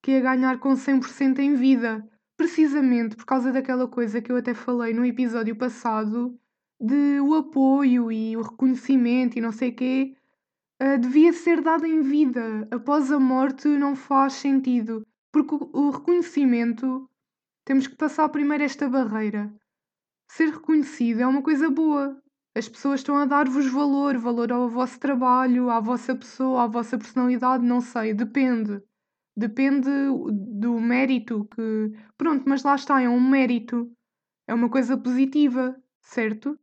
que 0.02 0.12
ia 0.12 0.22
ganhar 0.22 0.60
com 0.60 0.76
100% 0.76 1.40
em 1.40 1.56
vida. 1.56 2.08
Precisamente 2.38 3.16
por 3.16 3.26
causa 3.26 3.52
daquela 3.52 3.88
coisa 3.88 4.22
que 4.22 4.32
eu 4.32 4.38
até 4.38 4.54
falei 4.54 4.94
no 4.94 5.04
episódio 5.04 5.56
passado 5.56 6.40
de 6.80 7.20
o 7.20 7.34
apoio 7.34 8.12
e 8.12 8.38
o 8.38 8.42
reconhecimento 8.44 9.38
e 9.38 9.42
não 9.42 9.52
sei 9.52 9.70
o 9.72 9.76
quê. 9.76 10.16
Uh, 10.80 11.00
devia 11.00 11.34
ser 11.34 11.62
dado 11.62 11.88
em 11.88 12.02
vida. 12.02 12.68
Após 12.70 13.12
a 13.12 13.20
morte 13.20 13.68
não 13.68 13.96
faz 13.96 14.34
sentido. 14.34 15.04
Porque 15.32 15.56
o 15.56 15.90
reconhecimento, 15.90 17.10
temos 17.66 17.88
que 17.88 17.96
passar 17.96 18.30
primeiro 18.30 18.64
esta 18.64 18.88
barreira. 18.88 19.52
Ser 20.30 20.50
reconhecido 20.50 21.22
é 21.22 21.28
uma 21.28 21.42
coisa 21.42 21.70
boa. 21.70 22.22
As 22.56 22.70
pessoas 22.70 23.00
estão 23.00 23.18
a 23.18 23.26
dar-vos 23.26 23.68
valor, 23.68 24.18
valor 24.18 24.52
ao 24.52 24.70
vosso 24.70 25.00
trabalho, 25.00 25.70
à 25.70 25.80
vossa 25.80 26.16
pessoa, 26.16 26.64
à 26.64 26.68
vossa 26.68 26.98
personalidade, 26.98 27.66
não 27.66 27.82
sei, 27.82 28.14
depende. 28.14 28.82
Depende 29.38 29.88
do 30.60 30.80
mérito 30.80 31.46
que. 31.46 31.92
Pronto, 32.18 32.44
mas 32.48 32.64
lá 32.64 32.74
está, 32.74 33.00
é 33.00 33.08
um 33.08 33.22
mérito. 33.22 33.92
É 34.48 34.54
uma 34.54 34.68
coisa 34.68 34.98
positiva, 34.98 35.80
certo? 36.02 36.58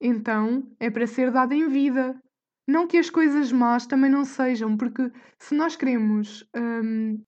Então 0.00 0.74
é 0.80 0.90
para 0.90 1.06
ser 1.06 1.30
dada 1.30 1.54
em 1.54 1.68
vida. 1.68 2.18
Não 2.66 2.86
que 2.86 2.96
as 2.96 3.10
coisas 3.10 3.52
más 3.52 3.86
também 3.86 4.10
não 4.10 4.24
sejam, 4.24 4.74
porque 4.74 5.12
se 5.38 5.54
nós 5.54 5.76
queremos 5.76 6.48
hum, 6.56 7.22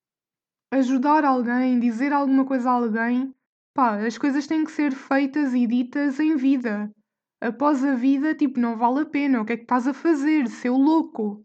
ajudar 0.73 1.27
alguém, 1.27 1.79
dizer 1.79 2.11
alguma 2.11 2.47
coisa 2.47 2.71
a 2.71 2.73
alguém, 2.73 3.35
pá, 3.75 3.99
as 4.07 4.17
coisas 4.17 4.47
têm 4.47 4.65
que 4.65 4.71
ser 4.71 4.93
feitas 4.93 5.53
e 5.53 5.67
ditas 5.67 6.19
em 6.19 6.37
vida. 6.37 6.91
Após 7.39 7.85
a 7.85 7.95
vida, 7.95 8.35
tipo, 8.35 8.59
não 8.59 8.79
vale 8.79 9.01
a 9.01 9.07
pena. 9.07 9.43
O 9.43 9.45
que 9.45 9.53
é 9.53 9.57
que 9.59 9.65
estás 9.65 9.87
a 9.87 9.93
fazer, 9.93 10.49
seu 10.49 10.75
louco? 10.75 11.45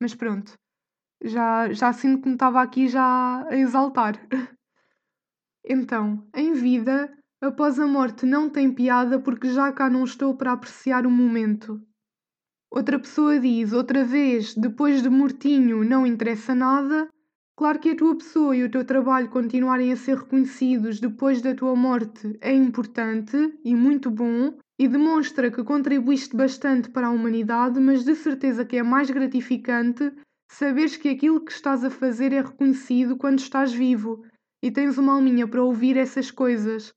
Mas 0.00 0.14
pronto, 0.14 0.58
já, 1.22 1.72
já 1.72 1.92
sinto 1.92 2.22
que 2.22 2.28
me 2.28 2.34
estava 2.34 2.62
aqui 2.62 2.88
já 2.88 3.46
a 3.48 3.56
exaltar. 3.56 4.20
então, 5.64 6.26
em 6.34 6.52
vida, 6.52 7.12
após 7.40 7.78
a 7.78 7.86
morte 7.86 8.26
não 8.26 8.48
tem 8.48 8.72
piada 8.72 9.18
porque 9.18 9.50
já 9.50 9.72
cá 9.72 9.88
não 9.90 10.04
estou 10.04 10.36
para 10.36 10.52
apreciar 10.52 11.06
o 11.06 11.10
momento. 11.10 11.80
Outra 12.70 12.98
pessoa 12.98 13.38
diz, 13.38 13.72
outra 13.72 14.04
vez, 14.04 14.54
depois 14.54 15.02
de 15.02 15.10
mortinho 15.10 15.84
não 15.84 16.06
interessa 16.06 16.54
nada. 16.54 17.08
Claro 17.56 17.78
que 17.78 17.90
a 17.90 17.96
tua 17.96 18.16
pessoa 18.16 18.56
e 18.56 18.62
o 18.62 18.70
teu 18.70 18.84
trabalho 18.84 19.28
continuarem 19.28 19.92
a 19.92 19.96
ser 19.96 20.16
reconhecidos 20.16 20.98
depois 20.98 21.42
da 21.42 21.54
tua 21.54 21.76
morte 21.76 22.38
é 22.40 22.54
importante 22.54 23.36
e 23.62 23.74
muito 23.74 24.10
bom, 24.10 24.56
e 24.78 24.88
demonstra 24.88 25.50
que 25.50 25.62
contribuíste 25.62 26.34
bastante 26.34 26.88
para 26.88 27.08
a 27.08 27.10
humanidade, 27.10 27.78
mas 27.78 28.02
de 28.02 28.14
certeza 28.14 28.64
que 28.64 28.78
é 28.78 28.82
mais 28.82 29.10
gratificante 29.10 30.10
saberes 30.50 30.96
que 30.96 31.08
aquilo 31.08 31.44
que 31.44 31.52
estás 31.52 31.84
a 31.84 31.90
fazer 31.90 32.32
é 32.32 32.40
reconhecido 32.40 33.16
quando 33.16 33.38
estás 33.38 33.72
vivo 33.72 34.24
e 34.62 34.70
tens 34.70 34.98
uma 34.98 35.14
alminha 35.14 35.46
para 35.46 35.62
ouvir 35.62 35.96
essas 35.96 36.30
coisas, 36.30 36.92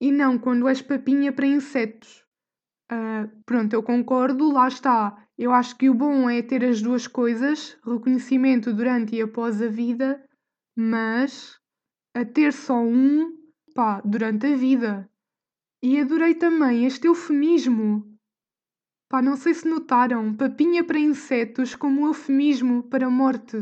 e 0.00 0.12
não 0.12 0.38
quando 0.38 0.68
és 0.68 0.82
papinha 0.82 1.32
para 1.32 1.46
insetos. 1.46 2.24
Uh, 2.92 3.30
pronto, 3.46 3.72
eu 3.72 3.82
concordo, 3.82 4.52
lá 4.52 4.68
está. 4.68 5.16
Eu 5.38 5.52
acho 5.52 5.76
que 5.76 5.88
o 5.88 5.94
bom 5.94 6.28
é 6.28 6.42
ter 6.42 6.64
as 6.64 6.82
duas 6.82 7.06
coisas, 7.06 7.78
reconhecimento 7.84 8.72
durante 8.72 9.16
e 9.16 9.22
após 9.22 9.62
a 9.62 9.68
vida, 9.68 10.22
mas 10.76 11.58
a 12.14 12.24
ter 12.24 12.52
só 12.52 12.78
um, 12.78 13.32
pá, 13.74 14.02
durante 14.04 14.46
a 14.46 14.56
vida. 14.56 15.08
E 15.82 16.00
adorei 16.00 16.34
também 16.34 16.84
este 16.84 17.06
eufemismo. 17.06 18.15
Pá, 19.08 19.22
não 19.22 19.36
sei 19.36 19.54
se 19.54 19.68
notaram, 19.68 20.34
papinha 20.34 20.82
para 20.82 20.98
insetos 20.98 21.76
como 21.76 22.06
eufemismo 22.06 22.82
para 22.82 23.08
morte. 23.08 23.56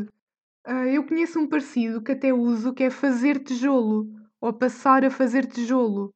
Uh, 0.67 0.87
eu 0.91 1.05
conheço 1.05 1.39
um 1.39 1.47
parecido 1.47 2.01
que 2.01 2.13
até 2.13 2.33
uso 2.33 2.73
que 2.73 2.83
é 2.83 2.89
fazer 2.89 3.43
tijolo, 3.43 4.11
ou 4.41 4.51
passar 4.51 5.05
a 5.05 5.11
fazer 5.11 5.45
tijolo. 5.45 6.11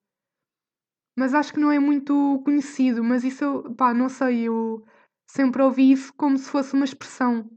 Mas 1.16 1.36
acho 1.36 1.54
que 1.54 1.60
não 1.60 1.72
é 1.72 1.78
muito 1.78 2.42
conhecido, 2.44 3.04
mas 3.04 3.24
isso, 3.24 3.44
eu, 3.44 3.76
pá, 3.76 3.94
não 3.94 4.10
sei, 4.10 4.48
eu 4.48 4.84
sempre 5.28 5.62
ouvi 5.62 5.92
isso 5.92 6.12
como 6.16 6.36
se 6.36 6.50
fosse 6.50 6.74
uma 6.74 6.86
expressão. 6.86 7.48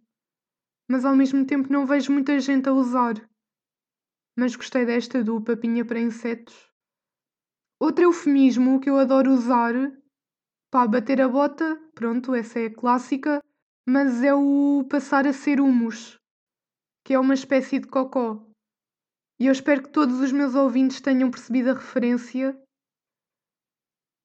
Mas 0.86 1.06
ao 1.06 1.16
mesmo 1.16 1.46
tempo 1.46 1.72
não 1.72 1.86
vejo 1.86 2.12
muita 2.12 2.38
gente 2.38 2.68
a 2.68 2.72
usar. 2.72 3.14
Mas 4.36 4.56
gostei 4.56 4.84
desta 4.84 5.24
do 5.24 5.40
papinha 5.40 5.86
para 5.86 6.00
insetos. 6.00 6.70
Outro 7.80 8.04
eufemismo 8.04 8.78
que 8.78 8.90
eu 8.90 8.98
adoro 8.98 9.30
usar, 9.32 9.74
para 10.72 10.88
bater 10.88 11.20
a 11.20 11.28
bota, 11.28 11.78
pronto, 11.94 12.34
essa 12.34 12.58
é 12.58 12.66
a 12.66 12.74
clássica, 12.74 13.44
mas 13.86 14.22
é 14.22 14.32
o 14.32 14.86
passar 14.88 15.26
a 15.26 15.32
ser 15.32 15.60
humus, 15.60 16.18
que 17.04 17.12
é 17.12 17.18
uma 17.18 17.34
espécie 17.34 17.78
de 17.78 17.86
cocó. 17.86 18.42
E 19.38 19.48
eu 19.48 19.52
espero 19.52 19.82
que 19.82 19.90
todos 19.90 20.18
os 20.18 20.32
meus 20.32 20.54
ouvintes 20.54 21.02
tenham 21.02 21.30
percebido 21.30 21.70
a 21.70 21.74
referência. 21.74 22.58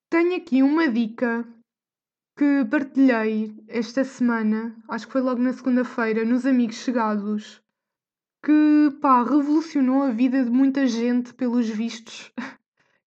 Tenho 0.09 0.37
aqui 0.37 0.63
uma 0.63 0.87
dica 0.87 1.45
que 2.37 2.63
partilhei 2.71 3.53
esta 3.67 4.05
semana, 4.05 4.73
acho 4.87 5.05
que 5.05 5.11
foi 5.11 5.21
logo 5.21 5.41
na 5.41 5.51
segunda-feira, 5.51 6.23
nos 6.23 6.45
Amigos 6.45 6.77
Chegados, 6.77 7.61
que 8.41 8.97
pá, 9.01 9.21
revolucionou 9.21 10.03
a 10.03 10.11
vida 10.11 10.45
de 10.45 10.49
muita 10.49 10.87
gente, 10.87 11.33
pelos 11.33 11.67
vistos. 11.67 12.31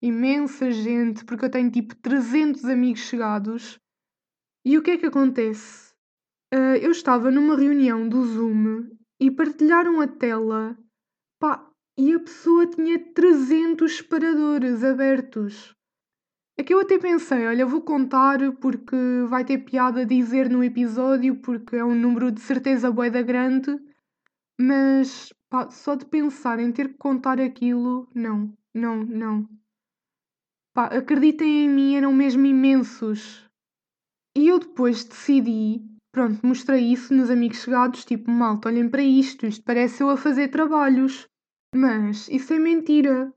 imensa 0.02 0.70
gente, 0.70 1.24
porque 1.24 1.44
eu 1.44 1.50
tenho 1.50 1.70
tipo 1.70 1.94
300 1.96 2.64
amigos 2.64 3.00
chegados. 3.00 3.78
E 4.64 4.76
o 4.76 4.82
que 4.82 4.92
é 4.92 4.96
que 4.98 5.06
acontece? 5.06 5.92
Uh, 6.52 6.76
eu 6.80 6.90
estava 6.90 7.30
numa 7.30 7.56
reunião 7.56 8.08
do 8.08 8.24
Zoom 8.24 8.88
e 9.20 9.30
partilharam 9.30 10.00
a 10.00 10.08
tela, 10.08 10.76
pá, 11.38 11.70
e 11.96 12.12
a 12.12 12.20
pessoa 12.20 12.66
tinha 12.66 12.98
300 12.98 13.98
separadores 13.98 14.82
abertos. 14.82 15.74
É 16.58 16.62
que 16.62 16.74
eu 16.74 16.80
até 16.80 16.98
pensei, 16.98 17.46
olha, 17.46 17.64
vou 17.64 17.80
contar 17.80 18.38
porque 18.56 18.96
vai 19.28 19.44
ter 19.44 19.58
piada 19.58 20.04
dizer 20.04 20.50
no 20.50 20.62
episódio, 20.62 21.36
porque 21.36 21.76
é 21.76 21.84
um 21.84 21.94
número 21.94 22.30
de 22.30 22.40
certeza 22.40 22.90
boeda 22.90 23.22
grande, 23.22 23.78
mas 24.60 25.32
pá, 25.48 25.70
só 25.70 25.94
de 25.94 26.04
pensar 26.04 26.58
em 26.58 26.70
ter 26.72 26.88
que 26.88 26.98
contar 26.98 27.40
aquilo, 27.40 28.08
não, 28.14 28.52
não, 28.74 29.04
não. 29.04 29.48
Pá, 30.72 30.86
acreditem 30.86 31.64
em 31.64 31.68
mim, 31.68 31.96
eram 31.96 32.12
mesmo 32.12 32.46
imensos. 32.46 33.44
E 34.36 34.46
eu 34.46 34.58
depois 34.58 35.04
decidi, 35.04 35.84
pronto, 36.12 36.46
mostrei 36.46 36.92
isso 36.92 37.12
nos 37.12 37.30
amigos 37.30 37.62
chegados, 37.62 38.04
tipo, 38.04 38.30
malta, 38.30 38.68
olhem 38.68 38.88
para 38.88 39.02
isto, 39.02 39.46
isto 39.46 39.64
parece 39.64 40.02
eu 40.02 40.10
a 40.10 40.16
fazer 40.16 40.48
trabalhos. 40.48 41.26
Mas 41.74 42.28
isso 42.28 42.52
é 42.52 42.58
mentira, 42.58 43.32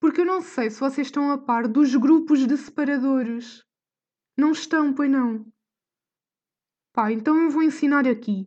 porque 0.00 0.20
eu 0.20 0.24
não 0.24 0.40
sei 0.40 0.70
se 0.70 0.80
vocês 0.80 1.08
estão 1.08 1.30
a 1.30 1.38
par 1.38 1.66
dos 1.66 1.94
grupos 1.96 2.46
de 2.46 2.56
separadores. 2.56 3.62
Não 4.36 4.52
estão, 4.52 4.92
pois 4.94 5.10
não. 5.10 5.44
Pá, 6.94 7.12
então 7.12 7.36
eu 7.42 7.50
vou 7.50 7.62
ensinar 7.62 8.06
aqui. 8.06 8.46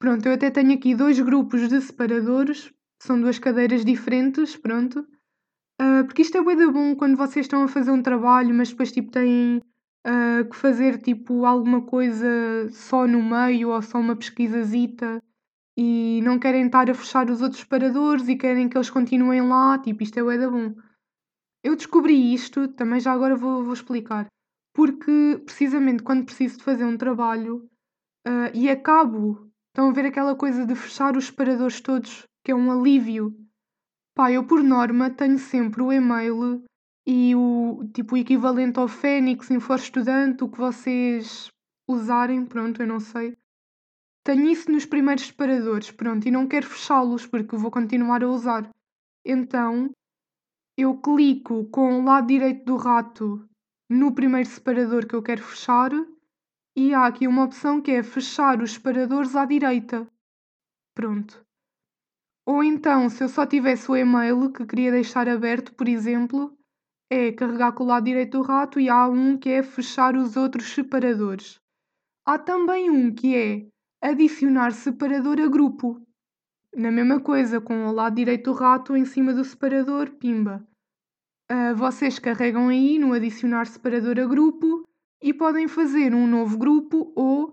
Pronto, 0.00 0.26
eu 0.26 0.34
até 0.34 0.50
tenho 0.50 0.74
aqui 0.74 0.96
dois 0.96 1.20
grupos 1.20 1.68
de 1.68 1.80
separadores, 1.80 2.72
são 3.00 3.20
duas 3.20 3.38
cadeiras 3.38 3.84
diferentes, 3.84 4.56
pronto. 4.56 5.06
Uh, 5.82 6.04
porque 6.04 6.22
isto 6.22 6.38
é 6.38 6.42
bué 6.42 6.54
bom 6.70 6.94
quando 6.94 7.16
vocês 7.16 7.44
estão 7.44 7.64
a 7.64 7.68
fazer 7.68 7.90
um 7.90 8.00
trabalho, 8.00 8.54
mas 8.54 8.70
depois 8.70 8.92
tipo 8.92 9.10
têm 9.10 9.60
uh, 10.06 10.48
que 10.48 10.54
fazer 10.54 11.02
tipo 11.02 11.44
alguma 11.44 11.82
coisa 11.82 12.70
só 12.70 13.04
no 13.04 13.20
meio 13.20 13.70
ou 13.70 13.82
só 13.82 13.98
uma 13.98 14.14
pesquisazita 14.14 15.20
e 15.76 16.20
não 16.22 16.38
querem 16.38 16.66
estar 16.66 16.88
a 16.88 16.94
fechar 16.94 17.28
os 17.28 17.42
outros 17.42 17.64
paradores 17.64 18.28
e 18.28 18.36
querem 18.36 18.68
que 18.68 18.76
eles 18.76 18.90
continuem 18.90 19.48
lá, 19.48 19.76
tipo, 19.76 20.04
isto 20.04 20.20
é 20.20 20.22
bué 20.22 20.38
bom. 20.48 20.72
Eu 21.64 21.74
descobri 21.74 22.32
isto, 22.32 22.68
também 22.68 23.00
já 23.00 23.12
agora 23.12 23.34
vou, 23.34 23.64
vou 23.64 23.72
explicar, 23.72 24.26
porque 24.72 25.42
precisamente 25.44 26.04
quando 26.04 26.26
preciso 26.26 26.58
de 26.58 26.64
fazer 26.64 26.84
um 26.84 26.96
trabalho 26.96 27.68
uh, 28.28 28.54
e 28.54 28.70
acabo, 28.70 29.50
estão 29.68 29.88
a 29.88 29.92
ver 29.92 30.06
aquela 30.06 30.36
coisa 30.36 30.64
de 30.64 30.76
fechar 30.76 31.16
os 31.16 31.26
separadores 31.26 31.80
todos, 31.80 32.24
que 32.44 32.52
é 32.52 32.54
um 32.54 32.70
alívio 32.70 33.34
Pá, 34.14 34.30
eu 34.30 34.46
por 34.46 34.62
norma 34.62 35.08
tenho 35.10 35.38
sempre 35.38 35.82
o 35.82 35.90
e-mail 35.90 36.64
e 37.06 37.34
o 37.34 37.88
tipo 37.94 38.14
o 38.14 38.18
equivalente 38.18 38.78
ao 38.78 38.86
Fênix, 38.86 39.48
For 39.60 39.76
Estudante, 39.76 40.44
o 40.44 40.50
que 40.50 40.58
vocês 40.58 41.50
usarem, 41.88 42.44
pronto, 42.44 42.82
eu 42.82 42.86
não 42.86 43.00
sei. 43.00 43.36
Tenho 44.24 44.48
isso 44.48 44.70
nos 44.70 44.84
primeiros 44.84 45.26
separadores, 45.26 45.90
pronto, 45.90 46.28
e 46.28 46.30
não 46.30 46.46
quero 46.46 46.66
fechá-los 46.66 47.26
porque 47.26 47.56
vou 47.56 47.70
continuar 47.70 48.22
a 48.22 48.28
usar. 48.28 48.70
Então, 49.24 49.90
eu 50.76 50.96
clico 51.00 51.64
com 51.70 52.00
o 52.00 52.04
lado 52.04 52.26
direito 52.26 52.64
do 52.64 52.76
rato 52.76 53.48
no 53.90 54.14
primeiro 54.14 54.48
separador 54.48 55.06
que 55.06 55.14
eu 55.14 55.22
quero 55.22 55.42
fechar 55.42 55.90
e 56.76 56.94
há 56.94 57.06
aqui 57.06 57.26
uma 57.26 57.44
opção 57.44 57.80
que 57.80 57.90
é 57.90 58.02
fechar 58.02 58.62
os 58.62 58.72
separadores 58.72 59.34
à 59.34 59.44
direita. 59.44 60.06
Pronto. 60.94 61.44
Ou 62.44 62.62
então, 62.62 63.08
se 63.08 63.22
eu 63.22 63.28
só 63.28 63.46
tivesse 63.46 63.90
o 63.90 63.96
e-mail 63.96 64.50
que 64.52 64.66
queria 64.66 64.90
deixar 64.90 65.28
aberto, 65.28 65.72
por 65.74 65.86
exemplo, 65.86 66.52
é 67.08 67.30
carregar 67.30 67.72
com 67.72 67.84
o 67.84 67.86
lado 67.86 68.04
direito 68.04 68.38
do 68.38 68.42
rato 68.42 68.80
e 68.80 68.88
há 68.88 69.06
um 69.06 69.38
que 69.38 69.48
é 69.48 69.62
fechar 69.62 70.16
os 70.16 70.36
outros 70.36 70.72
separadores. 70.74 71.60
Há 72.26 72.38
também 72.38 72.90
um 72.90 73.14
que 73.14 73.36
é 73.36 73.66
adicionar 74.00 74.72
separador 74.72 75.40
a 75.40 75.46
grupo. 75.46 76.00
Na 76.74 76.90
mesma 76.90 77.20
coisa, 77.20 77.60
com 77.60 77.86
o 77.86 77.92
lado 77.92 78.16
direito 78.16 78.50
do 78.50 78.56
rato 78.56 78.96
em 78.96 79.04
cima 79.04 79.32
do 79.32 79.44
separador, 79.44 80.10
pimba. 80.10 80.66
Uh, 81.50 81.76
vocês 81.76 82.18
carregam 82.18 82.68
aí 82.68 82.98
no 82.98 83.12
adicionar 83.12 83.66
separador 83.66 84.18
a 84.18 84.26
grupo 84.26 84.88
e 85.22 85.32
podem 85.32 85.68
fazer 85.68 86.14
um 86.14 86.26
novo 86.26 86.58
grupo 86.58 87.12
ou 87.14 87.50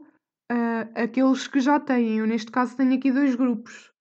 uh, 0.51 0.89
aqueles 0.95 1.47
que 1.47 1.59
já 1.59 1.79
têm. 1.79 2.19
Eu, 2.19 2.25
neste 2.25 2.49
caso, 2.49 2.75
tenho 2.75 2.95
aqui 2.95 3.11
dois 3.11 3.35
grupos 3.35 3.91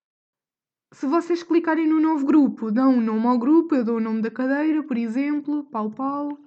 se 0.92 1.06
vocês 1.06 1.42
clicarem 1.42 1.86
no 1.86 2.00
novo 2.00 2.24
grupo, 2.24 2.70
dão 2.70 2.94
um 2.94 3.00
nome 3.00 3.26
ao 3.26 3.38
grupo, 3.38 3.74
eu 3.74 3.84
dou 3.84 3.96
o 3.98 4.00
nome 4.00 4.22
da 4.22 4.30
cadeira, 4.30 4.82
por 4.82 4.96
exemplo, 4.96 5.64
pau 5.64 5.90
pau, 5.90 6.38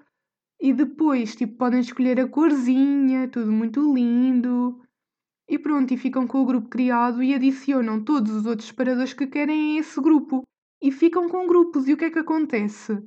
e 0.60 0.74
depois 0.74 1.36
tipo, 1.36 1.58
podem 1.58 1.80
escolher 1.80 2.20
a 2.20 2.28
corzinha, 2.28 3.28
tudo 3.28 3.52
muito 3.52 3.94
lindo. 3.94 4.82
E 5.48 5.60
pronto, 5.60 5.94
e 5.94 5.98
ficam 5.98 6.26
com 6.26 6.42
o 6.42 6.46
grupo 6.46 6.70
criado 6.70 7.22
e 7.22 7.34
adicionam 7.34 8.04
todos 8.04 8.32
os 8.32 8.46
outros 8.46 8.68
separadores 8.70 9.14
que 9.14 9.28
querem 9.28 9.78
a 9.78 9.80
esse 9.80 10.00
grupo. 10.00 10.44
E 10.82 10.92
ficam 10.92 11.28
com 11.28 11.46
grupos. 11.46 11.88
E 11.88 11.94
o 11.94 11.98
que 11.98 12.06
é 12.06 12.12
que 12.12 12.20
acontece? 12.20 12.98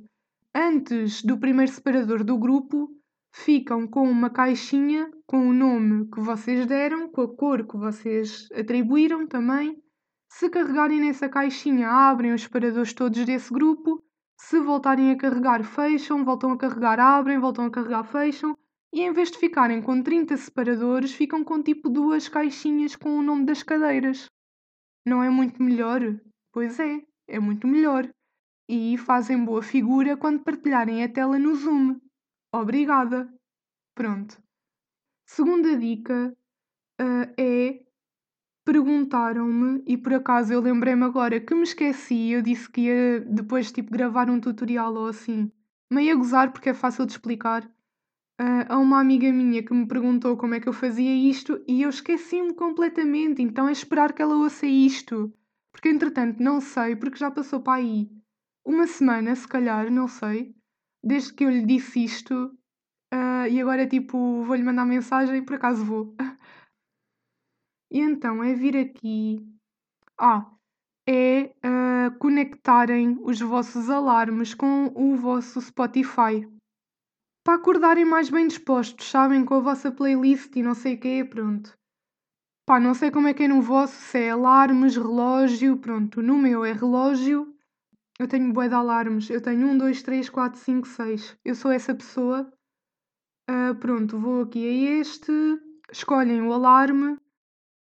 Antes 0.53 1.23
do 1.23 1.37
primeiro 1.37 1.71
separador 1.71 2.23
do 2.23 2.37
grupo, 2.37 2.89
ficam 3.33 3.87
com 3.87 4.09
uma 4.09 4.29
caixinha 4.29 5.09
com 5.25 5.49
o 5.49 5.53
nome 5.53 6.07
que 6.09 6.19
vocês 6.19 6.65
deram, 6.65 7.09
com 7.09 7.21
a 7.21 7.35
cor 7.35 7.65
que 7.65 7.77
vocês 7.77 8.47
atribuíram 8.53 9.27
também 9.27 9.81
se 10.29 10.49
carregarem 10.49 10.99
nessa 10.99 11.29
caixinha, 11.29 11.89
abrem 11.89 12.33
os 12.33 12.43
separadores 12.43 12.93
todos 12.93 13.25
desse 13.25 13.53
grupo. 13.53 14.03
Se 14.39 14.59
voltarem 14.59 15.11
a 15.11 15.17
carregar, 15.17 15.63
fecham, 15.63 16.25
voltam 16.25 16.51
a 16.51 16.57
carregar, 16.57 16.99
abrem, 16.99 17.39
voltam 17.39 17.65
a 17.65 17.71
carregar, 17.71 18.03
fecham. 18.03 18.57
E 18.93 19.01
em 19.01 19.11
vez 19.11 19.31
de 19.31 19.37
ficarem 19.37 19.81
com 19.81 20.01
30 20.01 20.37
separadores, 20.37 21.13
ficam 21.13 21.43
com 21.43 21.61
tipo 21.61 21.89
duas 21.89 22.27
caixinhas 22.27 22.95
com 22.95 23.17
o 23.17 23.21
nome 23.21 23.45
das 23.45 23.63
cadeiras. 23.63 24.29
Não 25.05 25.23
é 25.23 25.29
muito 25.29 25.61
melhor? 25.61 26.01
Pois 26.51 26.79
é, 26.79 27.01
é 27.27 27.39
muito 27.39 27.67
melhor. 27.67 28.09
E 28.67 28.97
fazem 28.97 29.43
boa 29.43 29.61
figura 29.61 30.17
quando 30.17 30.43
partilharem 30.43 31.03
a 31.03 31.09
tela 31.09 31.37
no 31.37 31.55
Zoom. 31.55 31.99
Obrigada. 32.53 33.31
Pronto. 33.93 34.41
Segunda 35.27 35.77
dica 35.77 36.35
uh, 37.01 37.33
é 37.37 37.84
perguntaram-me 38.65 39.83
e 39.85 39.95
por 39.95 40.15
acaso 40.15 40.51
eu 40.51 40.59
lembrei-me 40.59 41.03
agora 41.03 41.39
que 41.39 41.53
me 41.53 41.63
esqueci, 41.63 42.31
eu 42.31 42.41
disse 42.41 42.69
que 42.69 42.81
ia 42.81 43.19
depois 43.21 43.71
tipo 43.71 43.91
gravar 43.91 44.29
um 44.29 44.39
tutorial 44.39 44.95
ou 44.95 45.07
assim, 45.07 45.51
meio 45.89 46.13
a 46.13 46.15
gozar 46.17 46.51
porque 46.51 46.69
é 46.69 46.73
fácil 46.73 47.05
de 47.05 47.11
explicar. 47.13 47.63
Uh, 48.41 48.67
a 48.67 48.77
uma 48.77 48.99
amiga 48.99 49.31
minha 49.31 49.63
que 49.63 49.73
me 49.73 49.87
perguntou 49.87 50.35
como 50.35 50.55
é 50.55 50.59
que 50.59 50.67
eu 50.67 50.73
fazia 50.73 51.15
isto 51.15 51.63
e 51.65 51.83
eu 51.83 51.89
esqueci-me 51.89 52.53
completamente, 52.53 53.41
então 53.41 53.69
é 53.69 53.71
esperar 53.71 54.11
que 54.11 54.21
ela 54.21 54.35
ouça 54.35 54.65
isto. 54.65 55.33
Porque 55.71 55.87
entretanto 55.87 56.41
não 56.41 56.59
sei, 56.59 56.95
porque 56.95 57.17
já 57.17 57.31
passou 57.31 57.61
para 57.61 57.79
aí 57.79 58.09
uma 58.65 58.87
semana, 58.87 59.35
se 59.35 59.47
calhar, 59.47 59.91
não 59.91 60.07
sei, 60.07 60.53
desde 61.03 61.33
que 61.33 61.45
eu 61.45 61.49
lhe 61.49 61.65
disse 61.65 62.03
isto, 62.03 62.33
uh, 63.13 63.47
e 63.49 63.61
agora 63.61 63.87
tipo 63.87 64.43
vou-lhe 64.43 64.63
mandar 64.63 64.85
mensagem, 64.85 65.43
por 65.43 65.55
acaso 65.55 65.85
vou. 65.85 66.15
E 67.91 67.99
então 67.99 68.43
é 68.43 68.53
vir 68.53 68.77
aqui. 68.77 69.45
Ah, 70.19 70.49
é 71.07 71.53
uh, 71.63 72.17
conectarem 72.17 73.17
os 73.21 73.39
vossos 73.39 73.89
alarmes 73.89 74.53
com 74.53 74.91
o 74.95 75.15
vosso 75.15 75.61
Spotify. 75.61 76.47
Para 77.43 77.55
acordarem 77.55 78.05
mais 78.05 78.29
bem 78.29 78.47
dispostos, 78.47 79.07
sabem, 79.07 79.45
com 79.45 79.53
a 79.55 79.59
vossa 79.59 79.91
playlist 79.91 80.55
e 80.55 80.63
não 80.63 80.73
sei 80.73 80.95
o 80.95 80.99
quê, 80.99 81.23
pronto. 81.23 81.77
Pá, 82.65 82.79
não 82.79 82.95
sei 82.95 83.11
como 83.11 83.27
é 83.27 83.33
que 83.35 83.43
é 83.43 83.47
no 83.47 83.61
vosso, 83.61 83.93
se 83.93 84.17
é 84.17 84.31
alarmes, 84.31 84.95
relógio, 84.95 85.77
pronto. 85.77 86.23
No 86.23 86.35
meu 86.39 86.65
é 86.65 86.73
relógio. 86.73 87.55
Eu 88.17 88.27
tenho 88.27 88.51
bué 88.51 88.67
de 88.67 88.73
alarmes. 88.73 89.29
Eu 89.29 89.39
tenho 89.39 89.67
um, 89.67 89.77
dois, 89.77 90.01
três, 90.01 90.27
quatro, 90.29 90.59
cinco, 90.59 90.87
seis. 90.87 91.37
Eu 91.45 91.53
sou 91.53 91.69
essa 91.69 91.93
pessoa. 91.93 92.51
Uh, 93.47 93.75
pronto, 93.75 94.17
vou 94.17 94.41
aqui 94.41 94.67
a 94.67 94.99
este. 94.99 95.31
Escolhem 95.91 96.41
o 96.41 96.51
alarme. 96.51 97.19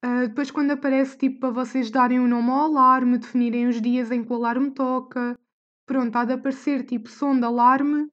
Uh, 0.03 0.27
depois, 0.27 0.49
quando 0.49 0.71
aparece, 0.71 1.17
tipo, 1.17 1.39
para 1.39 1.49
vocês 1.49 1.91
darem 1.91 2.19
o 2.19 2.23
um 2.23 2.27
nome 2.27 2.49
ao 2.49 2.65
alarme, 2.65 3.17
definirem 3.17 3.67
os 3.67 3.81
dias 3.81 4.09
em 4.11 4.23
que 4.23 4.31
o 4.31 4.35
alarme 4.35 4.71
toca, 4.71 5.37
pronto, 5.85 6.15
há 6.15 6.23
de 6.23 6.33
aparecer 6.33 6.85
tipo 6.85 7.09
som 7.09 7.37
de 7.37 7.45
alarme 7.45 8.09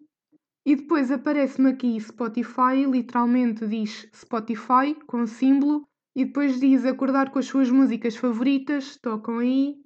e 0.66 0.75
depois 0.75 1.12
aparece-me 1.12 1.71
aqui 1.71 2.00
Spotify, 2.00 2.85
literalmente 2.90 3.69
diz 3.69 4.09
Spotify 4.12 4.95
com 5.07 5.26
símbolo 5.26 5.87
e 6.16 6.25
depois 6.25 6.59
diz 6.59 6.85
acordar 6.85 7.31
com 7.31 7.38
as 7.38 7.47
suas 7.47 7.71
músicas 7.71 8.16
favoritas, 8.16 8.97
tocam 8.97 9.38
aí, 9.38 9.81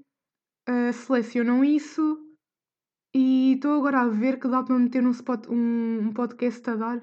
uh, 0.68 0.92
selecionam 0.92 1.62
isso 1.62 2.24
e 3.14 3.54
estou 3.54 3.76
agora 3.76 4.00
a 4.00 4.08
ver 4.08 4.38
que 4.38 4.48
dá 4.48 4.62
para 4.62 4.78
meter 4.78 5.04
um, 5.04 5.10
spot, 5.10 5.48
um, 5.48 5.98
um 5.98 6.12
podcast 6.14 6.70
a 6.70 6.76
dar. 6.76 6.98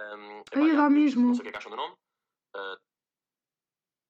Um, 0.00 0.42
aí 0.52 0.74
dá 0.74 0.90
mesmo. 0.90 1.26
Não 1.26 1.34
sei 1.34 1.40
o 1.40 1.42
que 1.42 1.48
é 1.50 1.52
que 1.52 1.58
acham 1.58 1.70
do 1.70 1.76
nome. 1.76 1.94
Uh 2.56 2.89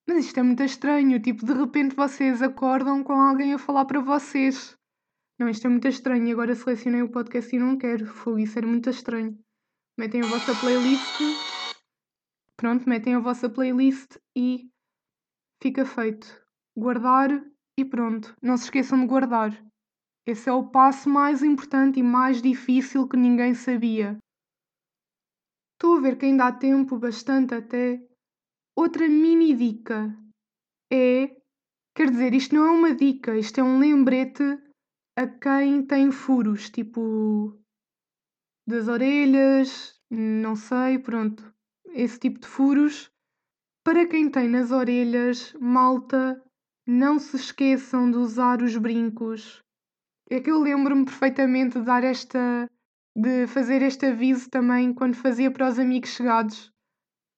mas 0.07 0.27
isto 0.27 0.41
é 0.41 0.43
muito 0.43 0.63
estranho, 0.63 1.21
tipo, 1.21 1.45
de 1.45 1.53
repente 1.53 1.95
vocês 1.95 2.43
acordam 2.43 3.03
com 3.05 3.13
alguém 3.13 3.55
a 3.55 3.59
falar 3.59 3.85
para 3.85 4.01
vocês. 4.01 4.77
Não, 5.41 5.49
isto 5.49 5.67
é 5.67 5.71
muito 5.71 5.89
estranho. 5.89 6.31
Agora 6.33 6.55
selecionei 6.55 7.01
o 7.01 7.11
podcast 7.11 7.57
e 7.57 7.59
não 7.59 7.79
quero. 7.79 8.07
Foi 8.07 8.43
isso 8.43 8.59
era 8.59 8.67
muito 8.67 8.91
estranho. 8.91 9.39
Metem 9.97 10.21
a 10.21 10.27
vossa 10.27 10.55
playlist. 10.55 11.19
Pronto, 12.59 12.87
metem 12.87 13.15
a 13.15 13.21
vossa 13.21 13.49
playlist 13.49 14.19
e 14.37 14.69
fica 15.63 15.87
feito. 15.87 16.27
Guardar 16.77 17.31
e 17.79 17.85
pronto. 17.87 18.37
Não 18.43 18.59
se 18.59 18.65
esqueçam 18.65 19.01
de 19.01 19.07
guardar. 19.07 19.59
Esse 20.27 20.51
é 20.51 20.53
o 20.53 20.69
passo 20.69 21.09
mais 21.09 21.43
importante 21.43 22.01
e 22.01 22.03
mais 22.03 22.43
difícil 22.43 23.09
que 23.09 23.17
ninguém 23.17 23.55
sabia. 23.55 24.19
Estou 25.73 25.97
a 25.97 26.01
ver 26.01 26.19
que 26.19 26.27
ainda 26.27 26.49
há 26.49 26.53
tempo 26.53 26.99
bastante 26.99 27.55
até 27.55 28.07
Outra 28.83 29.07
mini 29.07 29.55
dica 29.55 30.17
é, 30.91 31.37
quer 31.95 32.11
dizer, 32.11 32.33
isto 32.33 32.55
não 32.55 32.65
é 32.65 32.71
uma 32.71 32.95
dica, 32.95 33.37
isto 33.37 33.61
é 33.61 33.63
um 33.63 33.79
lembrete 33.79 34.43
a 35.15 35.27
quem 35.27 35.83
tem 35.85 36.11
furos, 36.11 36.71
tipo 36.71 37.61
das 38.67 38.89
orelhas, 38.89 40.01
não 40.11 40.57
sei, 40.57 40.99
pronto, 40.99 41.55
esse 41.89 42.19
tipo 42.19 42.41
de 42.41 42.47
furos. 42.47 43.13
Para 43.85 44.07
quem 44.07 44.31
tem 44.31 44.49
nas 44.49 44.71
orelhas, 44.71 45.53
malta, 45.61 46.43
não 46.87 47.19
se 47.19 47.37
esqueçam 47.37 48.11
de 48.11 48.17
usar 48.17 48.63
os 48.63 48.79
brincos. 48.79 49.63
É 50.31 50.41
que 50.41 50.51
eu 50.51 50.59
lembro-me 50.59 51.05
perfeitamente 51.05 51.79
de 51.79 51.85
dar 51.85 52.03
esta 52.03 52.67
de 53.15 53.47
fazer 53.47 53.83
este 53.83 54.07
aviso 54.07 54.49
também 54.49 54.95
quando 54.95 55.17
fazia 55.17 55.51
para 55.51 55.69
os 55.69 55.79
amigos 55.79 56.09
chegados. 56.09 56.73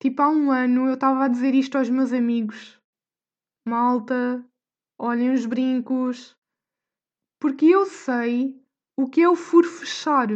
Tipo, 0.02 0.22
há 0.22 0.30
um 0.30 0.50
ano 0.50 0.88
eu 0.88 0.94
estava 0.94 1.26
a 1.26 1.28
dizer 1.28 1.54
isto 1.54 1.78
aos 1.78 1.88
meus 1.88 2.12
amigos. 2.12 2.76
Malta, 3.64 4.44
olhem 4.98 5.32
os 5.32 5.46
brincos. 5.46 6.36
Porque 7.40 7.66
eu 7.66 7.86
sei 7.86 8.60
o 8.98 9.08
que 9.08 9.20
é 9.20 9.28
o 9.28 9.36
furo 9.36 9.68
fechar. 9.68 10.26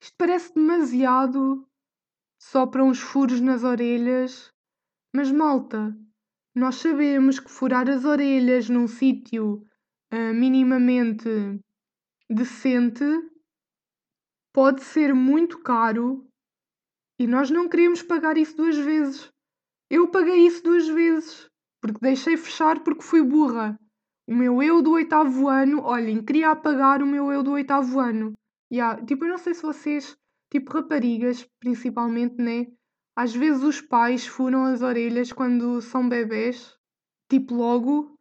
Isto 0.00 0.14
parece 0.16 0.54
demasiado 0.54 1.68
só 2.40 2.64
para 2.64 2.84
uns 2.84 3.00
furos 3.00 3.40
nas 3.40 3.64
orelhas. 3.64 4.52
Mas, 5.12 5.32
malta, 5.32 5.92
nós 6.54 6.76
sabemos 6.76 7.40
que 7.40 7.50
furar 7.50 7.90
as 7.90 8.04
orelhas 8.04 8.68
num 8.68 8.86
sítio 8.86 9.66
uh, 10.14 10.32
minimamente 10.32 11.28
decente 12.30 13.04
pode 14.54 14.84
ser 14.84 15.12
muito 15.12 15.58
caro 15.58 16.24
e 17.18 17.26
nós 17.26 17.50
não 17.50 17.68
queríamos 17.68 18.02
pagar 18.02 18.36
isso 18.36 18.56
duas 18.56 18.76
vezes. 18.76 19.30
Eu 19.90 20.08
paguei 20.08 20.46
isso 20.46 20.62
duas 20.62 20.88
vezes. 20.88 21.48
Porque 21.80 21.98
deixei 22.00 22.36
fechar 22.36 22.82
porque 22.82 23.02
fui 23.02 23.22
burra. 23.22 23.78
O 24.28 24.34
meu 24.34 24.62
eu 24.62 24.80
do 24.80 24.92
oitavo 24.92 25.48
ano, 25.48 25.82
olhem, 25.82 26.24
queria 26.24 26.50
apagar 26.50 27.02
o 27.02 27.06
meu 27.06 27.32
eu 27.32 27.42
do 27.42 27.50
oitavo 27.50 27.98
ano. 27.98 28.32
Yeah, 28.72 29.04
tipo, 29.04 29.24
eu 29.24 29.30
não 29.30 29.38
sei 29.38 29.52
se 29.52 29.62
vocês, 29.62 30.16
tipo 30.50 30.72
raparigas, 30.72 31.46
principalmente, 31.60 32.36
né? 32.40 32.68
Às 33.16 33.34
vezes 33.34 33.62
os 33.62 33.80
pais 33.80 34.26
furam 34.26 34.64
as 34.64 34.80
orelhas 34.80 35.32
quando 35.32 35.82
são 35.82 36.08
bebés, 36.08 36.74
tipo 37.28 37.54
logo. 37.54 38.14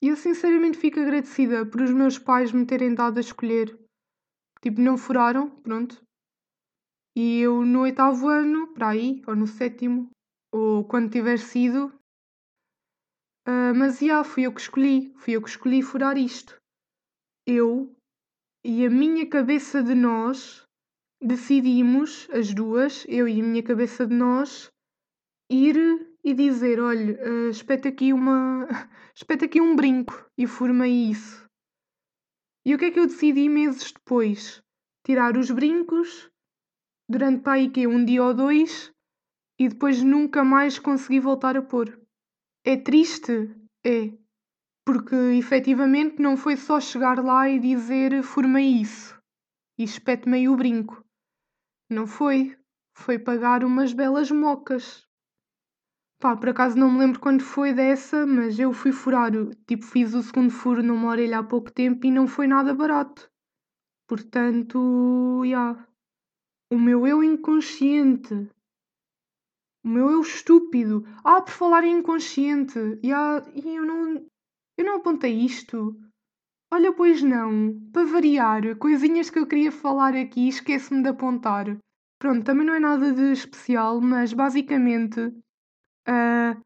E 0.00 0.08
eu 0.08 0.16
sinceramente 0.16 0.78
fico 0.78 1.00
agradecida 1.00 1.66
por 1.66 1.82
os 1.82 1.90
meus 1.90 2.18
pais 2.18 2.52
me 2.52 2.64
terem 2.64 2.94
dado 2.94 3.18
a 3.18 3.20
escolher. 3.20 3.76
Tipo, 4.62 4.80
não 4.80 4.96
furaram, 4.96 5.50
pronto. 5.50 6.00
E 7.20 7.40
eu 7.40 7.64
no 7.66 7.80
oitavo 7.80 8.28
ano, 8.28 8.68
para 8.68 8.90
aí, 8.90 9.24
ou 9.26 9.34
no 9.34 9.48
sétimo, 9.48 10.08
ou 10.52 10.84
quando 10.84 11.10
tiver 11.10 11.36
sido. 11.36 11.92
Uh, 13.44 13.74
mas 13.76 13.98
já, 13.98 14.22
fui 14.22 14.44
eu 14.44 14.54
que 14.54 14.60
escolhi, 14.60 15.12
fui 15.16 15.34
eu 15.34 15.42
que 15.42 15.48
escolhi 15.48 15.82
furar 15.82 16.16
isto. 16.16 16.56
Eu 17.44 17.92
e 18.64 18.86
a 18.86 18.88
minha 18.88 19.28
cabeça 19.28 19.82
de 19.82 19.96
nós 19.96 20.62
decidimos, 21.20 22.30
as 22.30 22.54
duas, 22.54 23.04
eu 23.08 23.26
e 23.26 23.40
a 23.40 23.44
minha 23.44 23.64
cabeça 23.64 24.06
de 24.06 24.14
nós, 24.14 24.70
ir 25.50 25.76
e 26.22 26.32
dizer: 26.32 26.78
olha, 26.78 27.18
uh, 27.20 27.50
espeta 27.50 27.88
aqui 27.88 28.12
uma. 28.12 28.68
espeta 29.12 29.46
aqui 29.46 29.60
um 29.60 29.74
brinco 29.74 30.24
e 30.38 30.46
formei 30.46 31.10
isso. 31.10 31.44
E 32.64 32.76
o 32.76 32.78
que 32.78 32.84
é 32.84 32.90
que 32.92 33.00
eu 33.00 33.08
decidi 33.08 33.48
meses 33.48 33.90
depois? 33.90 34.62
Tirar 35.04 35.36
os 35.36 35.50
brincos 35.50 36.30
durante 37.08 37.42
para 37.42 37.54
aí 37.54 37.70
que 37.70 37.86
um 37.86 38.04
dia 38.04 38.22
ou 38.22 38.34
dois 38.34 38.92
e 39.58 39.68
depois 39.68 40.02
nunca 40.02 40.44
mais 40.44 40.78
consegui 40.78 41.18
voltar 41.18 41.56
a 41.56 41.62
pôr. 41.62 41.98
É 42.64 42.76
triste? 42.76 43.50
É. 43.84 44.12
Porque 44.84 45.14
efetivamente 45.38 46.20
não 46.20 46.36
foi 46.36 46.56
só 46.56 46.80
chegar 46.80 47.22
lá 47.22 47.48
e 47.48 47.58
dizer 47.58 48.22
formei 48.22 48.80
isso 48.80 49.18
e 49.78 49.84
espete 49.84 50.28
meio 50.28 50.52
o 50.52 50.56
brinco. 50.56 51.04
Não 51.90 52.06
foi. 52.06 52.56
Foi 52.94 53.18
pagar 53.18 53.64
umas 53.64 53.92
belas 53.92 54.30
mocas. 54.30 55.06
Pá, 56.20 56.36
por 56.36 56.48
acaso 56.48 56.76
não 56.76 56.90
me 56.90 56.98
lembro 56.98 57.20
quando 57.20 57.42
foi 57.42 57.72
dessa, 57.72 58.26
mas 58.26 58.58
eu 58.58 58.72
fui 58.72 58.90
furar, 58.90 59.30
tipo, 59.68 59.84
fiz 59.84 60.14
o 60.14 60.22
segundo 60.22 60.50
furo 60.50 60.82
numa 60.82 61.10
orelha 61.10 61.38
há 61.38 61.44
pouco 61.44 61.70
tempo 61.70 62.04
e 62.04 62.10
não 62.10 62.26
foi 62.26 62.48
nada 62.48 62.74
barato. 62.74 63.30
Portanto, 64.08 65.42
já. 65.44 65.70
Yeah 65.72 65.88
o 66.70 66.78
meu 66.78 67.06
eu 67.06 67.22
inconsciente, 67.22 68.34
o 69.84 69.88
meu 69.88 70.10
eu 70.10 70.20
estúpido. 70.20 71.04
Ah, 71.24 71.40
por 71.40 71.52
falar 71.52 71.84
em 71.84 71.98
inconsciente, 71.98 72.78
e 73.02 73.12
ah, 73.12 73.42
eu 73.54 73.84
não, 73.84 74.26
eu 74.76 74.84
não 74.84 74.96
apontei 74.96 75.32
isto. 75.32 75.98
Olha, 76.70 76.92
pois 76.92 77.22
não, 77.22 77.74
para 77.92 78.04
variar, 78.04 78.76
coisinhas 78.76 79.30
que 79.30 79.38
eu 79.38 79.46
queria 79.46 79.72
falar 79.72 80.14
aqui, 80.14 80.48
esqueço-me 80.48 81.02
de 81.02 81.08
apontar. 81.08 81.78
Pronto, 82.18 82.44
também 82.44 82.66
não 82.66 82.74
é 82.74 82.80
nada 82.80 83.12
de 83.12 83.32
especial, 83.32 84.00
mas 84.00 84.32
basicamente 84.34 85.20
uh, 85.20 86.64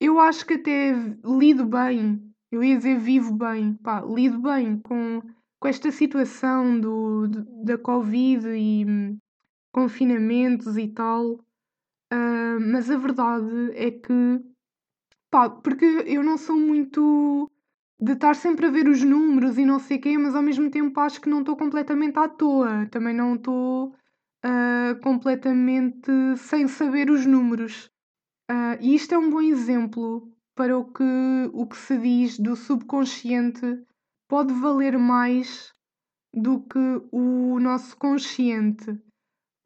eu 0.00 0.20
acho 0.20 0.46
que 0.46 0.54
até 0.54 0.92
lido 1.24 1.66
bem, 1.66 2.22
eu 2.52 2.62
ia 2.62 2.76
dizer 2.76 2.98
vivo 2.98 3.34
bem, 3.34 3.74
pá, 3.74 4.02
lido 4.02 4.38
bem 4.40 4.78
com, 4.78 5.20
com 5.58 5.68
esta 5.68 5.90
situação 5.90 6.78
do, 6.78 7.26
da 7.64 7.76
Covid 7.76 8.46
e 8.48 8.84
confinamentos 9.72 10.76
e 10.76 10.88
tal, 10.88 11.34
uh, 11.34 12.60
mas 12.60 12.90
a 12.90 12.96
verdade 12.96 13.72
é 13.74 13.90
que, 13.90 14.40
pá, 15.30 15.48
porque 15.50 15.84
eu 16.06 16.22
não 16.22 16.36
sou 16.36 16.56
muito 16.56 17.50
de 18.00 18.12
estar 18.12 18.34
sempre 18.34 18.66
a 18.66 18.70
ver 18.70 18.88
os 18.88 19.02
números 19.02 19.58
e 19.58 19.64
não 19.66 19.78
sei 19.78 19.98
o 19.98 20.00
quê, 20.00 20.16
mas 20.16 20.34
ao 20.34 20.42
mesmo 20.42 20.70
tempo 20.70 20.98
acho 21.00 21.20
que 21.20 21.28
não 21.28 21.40
estou 21.40 21.56
completamente 21.56 22.18
à 22.18 22.28
toa. 22.28 22.86
Também 22.90 23.14
não 23.14 23.34
estou 23.34 23.88
uh, 24.44 25.00
completamente 25.02 26.10
sem 26.38 26.66
saber 26.66 27.10
os 27.10 27.26
números. 27.26 27.90
Uh, 28.50 28.80
e 28.80 28.94
isto 28.94 29.14
é 29.14 29.18
um 29.18 29.28
bom 29.28 29.42
exemplo 29.42 30.32
para 30.54 30.76
o 30.76 30.84
que, 30.90 31.04
o 31.52 31.66
que 31.66 31.76
se 31.76 31.98
diz 31.98 32.38
do 32.38 32.56
subconsciente 32.56 33.84
pode 34.26 34.52
valer 34.54 34.98
mais 34.98 35.72
do 36.32 36.60
que 36.60 36.78
o 37.12 37.58
nosso 37.60 37.96
consciente. 37.96 38.98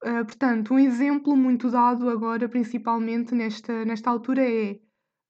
Uh, 0.05 0.25
portanto, 0.25 0.75
um 0.75 0.79
exemplo 0.79 1.35
muito 1.35 1.71
dado 1.71 2.11
agora, 2.11 2.49
principalmente 2.49 3.35
nesta, 3.35 3.85
nesta 3.85 4.11
altura, 4.11 4.43
é 4.43 4.79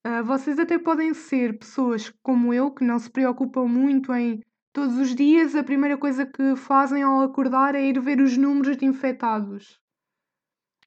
Uh, 0.06 0.22
vocês 0.22 0.58
até 0.58 0.78
podem 0.78 1.14
ser 1.14 1.58
pessoas 1.58 2.12
como 2.22 2.52
eu, 2.52 2.70
que 2.70 2.84
não 2.84 2.98
se 2.98 3.10
preocupam 3.10 3.66
muito 3.66 4.12
em 4.12 4.42
todos 4.70 4.98
os 4.98 5.14
dias, 5.14 5.54
a 5.54 5.64
primeira 5.64 5.96
coisa 5.96 6.26
que 6.26 6.54
fazem 6.56 7.02
ao 7.02 7.22
acordar 7.22 7.74
é 7.74 7.86
ir 7.86 7.98
ver 8.00 8.20
os 8.20 8.36
números 8.36 8.76
de 8.76 8.84
infectados. 8.84 9.80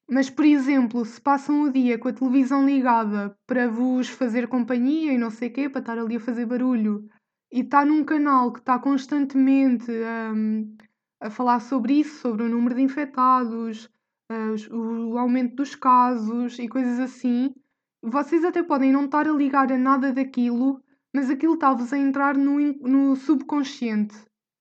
Mas, 0.08 0.30
por 0.30 0.44
exemplo, 0.44 1.04
se 1.04 1.20
passam 1.20 1.62
o 1.62 1.72
dia 1.72 1.98
com 1.98 2.08
a 2.08 2.12
televisão 2.12 2.64
ligada 2.64 3.36
para 3.44 3.66
vos 3.66 4.08
fazer 4.08 4.46
companhia 4.46 5.12
e 5.12 5.18
não 5.18 5.30
sei 5.30 5.48
o 5.48 5.52
quê, 5.52 5.68
para 5.68 5.80
estar 5.80 5.98
ali 5.98 6.16
a 6.16 6.20
fazer 6.20 6.46
barulho, 6.46 7.08
e 7.50 7.60
está 7.60 7.84
num 7.84 8.04
canal 8.04 8.52
que 8.52 8.60
está 8.60 8.78
constantemente 8.78 9.90
um, 9.90 10.76
a 11.20 11.30
falar 11.30 11.60
sobre 11.60 11.94
isso, 11.94 12.20
sobre 12.20 12.44
o 12.44 12.48
número 12.48 12.74
de 12.74 12.82
infectados, 12.82 13.90
uh, 14.30 14.76
o 14.76 15.18
aumento 15.18 15.56
dos 15.56 15.74
casos 15.74 16.58
e 16.58 16.68
coisas 16.68 17.00
assim, 17.00 17.54
vocês 18.02 18.44
até 18.44 18.62
podem 18.62 18.92
não 18.92 19.06
estar 19.06 19.26
a 19.26 19.32
ligar 19.32 19.72
a 19.72 19.78
nada 19.78 20.12
daquilo, 20.12 20.82
mas 21.12 21.30
aquilo 21.30 21.54
está-vos 21.54 21.92
a 21.92 21.98
entrar 21.98 22.36
no, 22.36 22.58
no 22.58 23.16
subconsciente. 23.16 24.16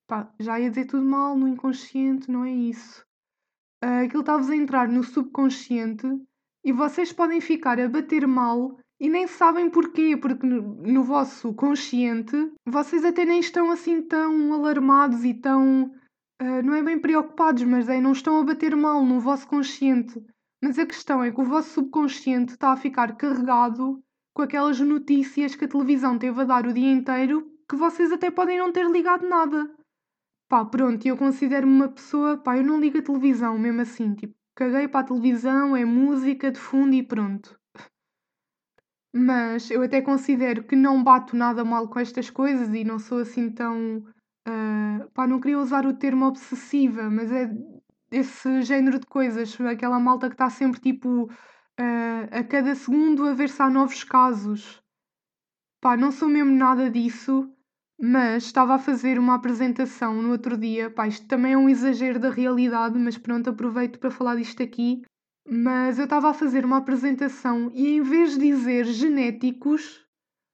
Pá, 0.07 0.31
já 0.39 0.59
ia 0.59 0.69
dizer 0.69 0.85
tudo 0.85 1.05
mal, 1.05 1.37
no 1.37 1.47
inconsciente, 1.47 2.31
não 2.31 2.45
é 2.45 2.51
isso. 2.51 3.05
Uh, 3.83 4.05
aquilo 4.05 4.21
está-vos 4.21 4.49
a 4.49 4.55
entrar 4.55 4.87
no 4.87 5.03
subconsciente 5.03 6.07
e 6.63 6.71
vocês 6.71 7.13
podem 7.13 7.39
ficar 7.39 7.79
a 7.79 7.87
bater 7.87 8.25
mal 8.27 8.77
e 8.99 9.09
nem 9.09 9.27
sabem 9.27 9.69
porquê, 9.69 10.17
porque 10.17 10.45
no, 10.45 10.61
no 10.61 11.03
vosso 11.03 11.53
consciente 11.53 12.35
vocês 12.65 13.05
até 13.05 13.25
nem 13.25 13.39
estão 13.39 13.69
assim 13.69 14.01
tão 14.01 14.53
alarmados 14.53 15.23
e 15.23 15.33
tão. 15.33 15.91
Uh, 16.41 16.61
não 16.63 16.75
é 16.75 16.83
bem 16.83 16.99
preocupados, 16.99 17.63
mas 17.63 17.89
é, 17.89 17.99
não 17.99 18.11
estão 18.11 18.39
a 18.39 18.43
bater 18.43 18.75
mal 18.75 19.03
no 19.03 19.19
vosso 19.19 19.47
consciente. 19.47 20.23
Mas 20.61 20.77
a 20.77 20.85
questão 20.85 21.23
é 21.23 21.31
que 21.31 21.41
o 21.41 21.45
vosso 21.45 21.69
subconsciente 21.69 22.53
está 22.53 22.71
a 22.71 22.77
ficar 22.77 23.15
carregado 23.15 24.03
com 24.33 24.41
aquelas 24.41 24.79
notícias 24.79 25.55
que 25.55 25.65
a 25.65 25.67
televisão 25.67 26.17
teve 26.17 26.41
a 26.41 26.45
dar 26.45 26.67
o 26.67 26.73
dia 26.73 26.91
inteiro 26.91 27.51
que 27.67 27.75
vocês 27.75 28.11
até 28.11 28.31
podem 28.31 28.57
não 28.57 28.71
ter 28.71 28.89
ligado 28.89 29.27
nada. 29.27 29.69
Pá, 30.47 30.63
pronto, 30.63 31.05
eu 31.05 31.17
considero-me 31.17 31.73
uma 31.73 31.89
pessoa, 31.89 32.37
pá, 32.37 32.57
eu 32.57 32.63
não 32.63 32.79
ligo 32.79 32.97
a 32.97 33.01
televisão, 33.01 33.57
mesmo 33.57 33.81
assim, 33.81 34.13
tipo, 34.15 34.33
caguei 34.55 34.87
para 34.87 35.01
a 35.01 35.03
televisão, 35.03 35.75
é 35.75 35.83
música 35.83 36.49
de 36.49 36.59
fundo 36.59 36.95
e 36.95 37.03
pronto. 37.03 37.59
Mas 39.13 39.69
eu 39.69 39.81
até 39.81 40.01
considero 40.01 40.63
que 40.63 40.75
não 40.75 41.03
bato 41.03 41.35
nada 41.35 41.65
mal 41.65 41.87
com 41.89 41.99
estas 41.99 42.29
coisas 42.29 42.73
e 42.73 42.83
não 42.83 42.99
sou 42.99 43.19
assim 43.19 43.49
tão. 43.49 44.05
Uh, 44.47 45.09
pá, 45.11 45.27
não 45.27 45.41
queria 45.41 45.59
usar 45.59 45.85
o 45.85 45.93
termo 45.93 46.25
obsessiva, 46.25 47.09
mas 47.09 47.29
é 47.31 47.51
esse 48.09 48.61
género 48.61 48.97
de 48.97 49.05
coisas, 49.05 49.59
aquela 49.59 49.99
malta 49.99 50.29
que 50.29 50.35
está 50.35 50.49
sempre 50.49 50.79
tipo 50.79 51.23
uh, 51.25 52.27
a 52.31 52.43
cada 52.43 52.73
segundo 52.73 53.27
a 53.27 53.33
ver 53.33 53.49
se 53.49 53.61
há 53.61 53.69
novos 53.69 54.05
casos. 54.05 54.81
Pá, 55.81 55.97
não 55.97 56.11
sou 56.11 56.29
mesmo 56.29 56.55
nada 56.55 56.89
disso, 56.89 57.51
mas 57.99 58.45
estava 58.45 58.75
a 58.75 58.79
fazer 58.79 59.19
uma 59.19 59.35
apresentação 59.35 60.21
no 60.21 60.31
outro 60.31 60.57
dia. 60.57 60.89
Pá, 60.89 61.07
isto 61.07 61.27
também 61.27 61.53
é 61.53 61.57
um 61.57 61.69
exagero 61.69 62.19
da 62.19 62.29
realidade, 62.29 62.97
mas 62.97 63.17
pronto, 63.17 63.49
aproveito 63.49 63.99
para 63.99 64.11
falar 64.11 64.35
disto 64.35 64.63
aqui. 64.63 65.01
Mas 65.49 65.97
eu 65.97 66.05
estava 66.05 66.29
a 66.29 66.33
fazer 66.33 66.65
uma 66.65 66.77
apresentação 66.77 67.71
e 67.73 67.87
em 67.97 68.01
vez 68.01 68.37
de 68.37 68.47
dizer 68.47 68.85
genéticos, 68.85 70.05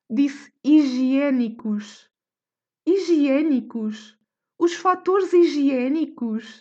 disse 0.09 0.51
higiênicos. 0.63 2.12
Higiênicos? 2.85 4.17
Os 4.59 4.73
fatores 4.73 5.31
higiênicos? 5.31 6.57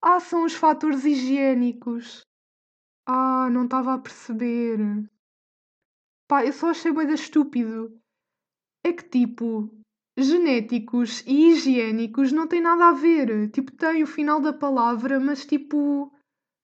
Ah, 0.00 0.20
são 0.20 0.44
os 0.44 0.54
fatores 0.54 1.04
higiênicos. 1.04 2.22
Ah, 3.04 3.50
não 3.50 3.64
estava 3.64 3.94
a 3.94 3.98
perceber. 3.98 4.78
Pá, 6.28 6.44
eu 6.44 6.52
só 6.52 6.70
achei 6.70 6.92
bem 6.92 7.12
estúpido. 7.12 8.00
É 8.84 8.92
que 8.92 9.08
tipo, 9.08 9.68
genéticos 10.16 11.22
e 11.26 11.48
higiênicos 11.50 12.30
não 12.30 12.46
tem 12.46 12.60
nada 12.60 12.88
a 12.88 12.92
ver. 12.92 13.50
Tipo, 13.50 13.72
tem 13.72 14.04
o 14.04 14.06
final 14.06 14.40
da 14.40 14.52
palavra, 14.52 15.18
mas 15.18 15.44
tipo, 15.44 16.12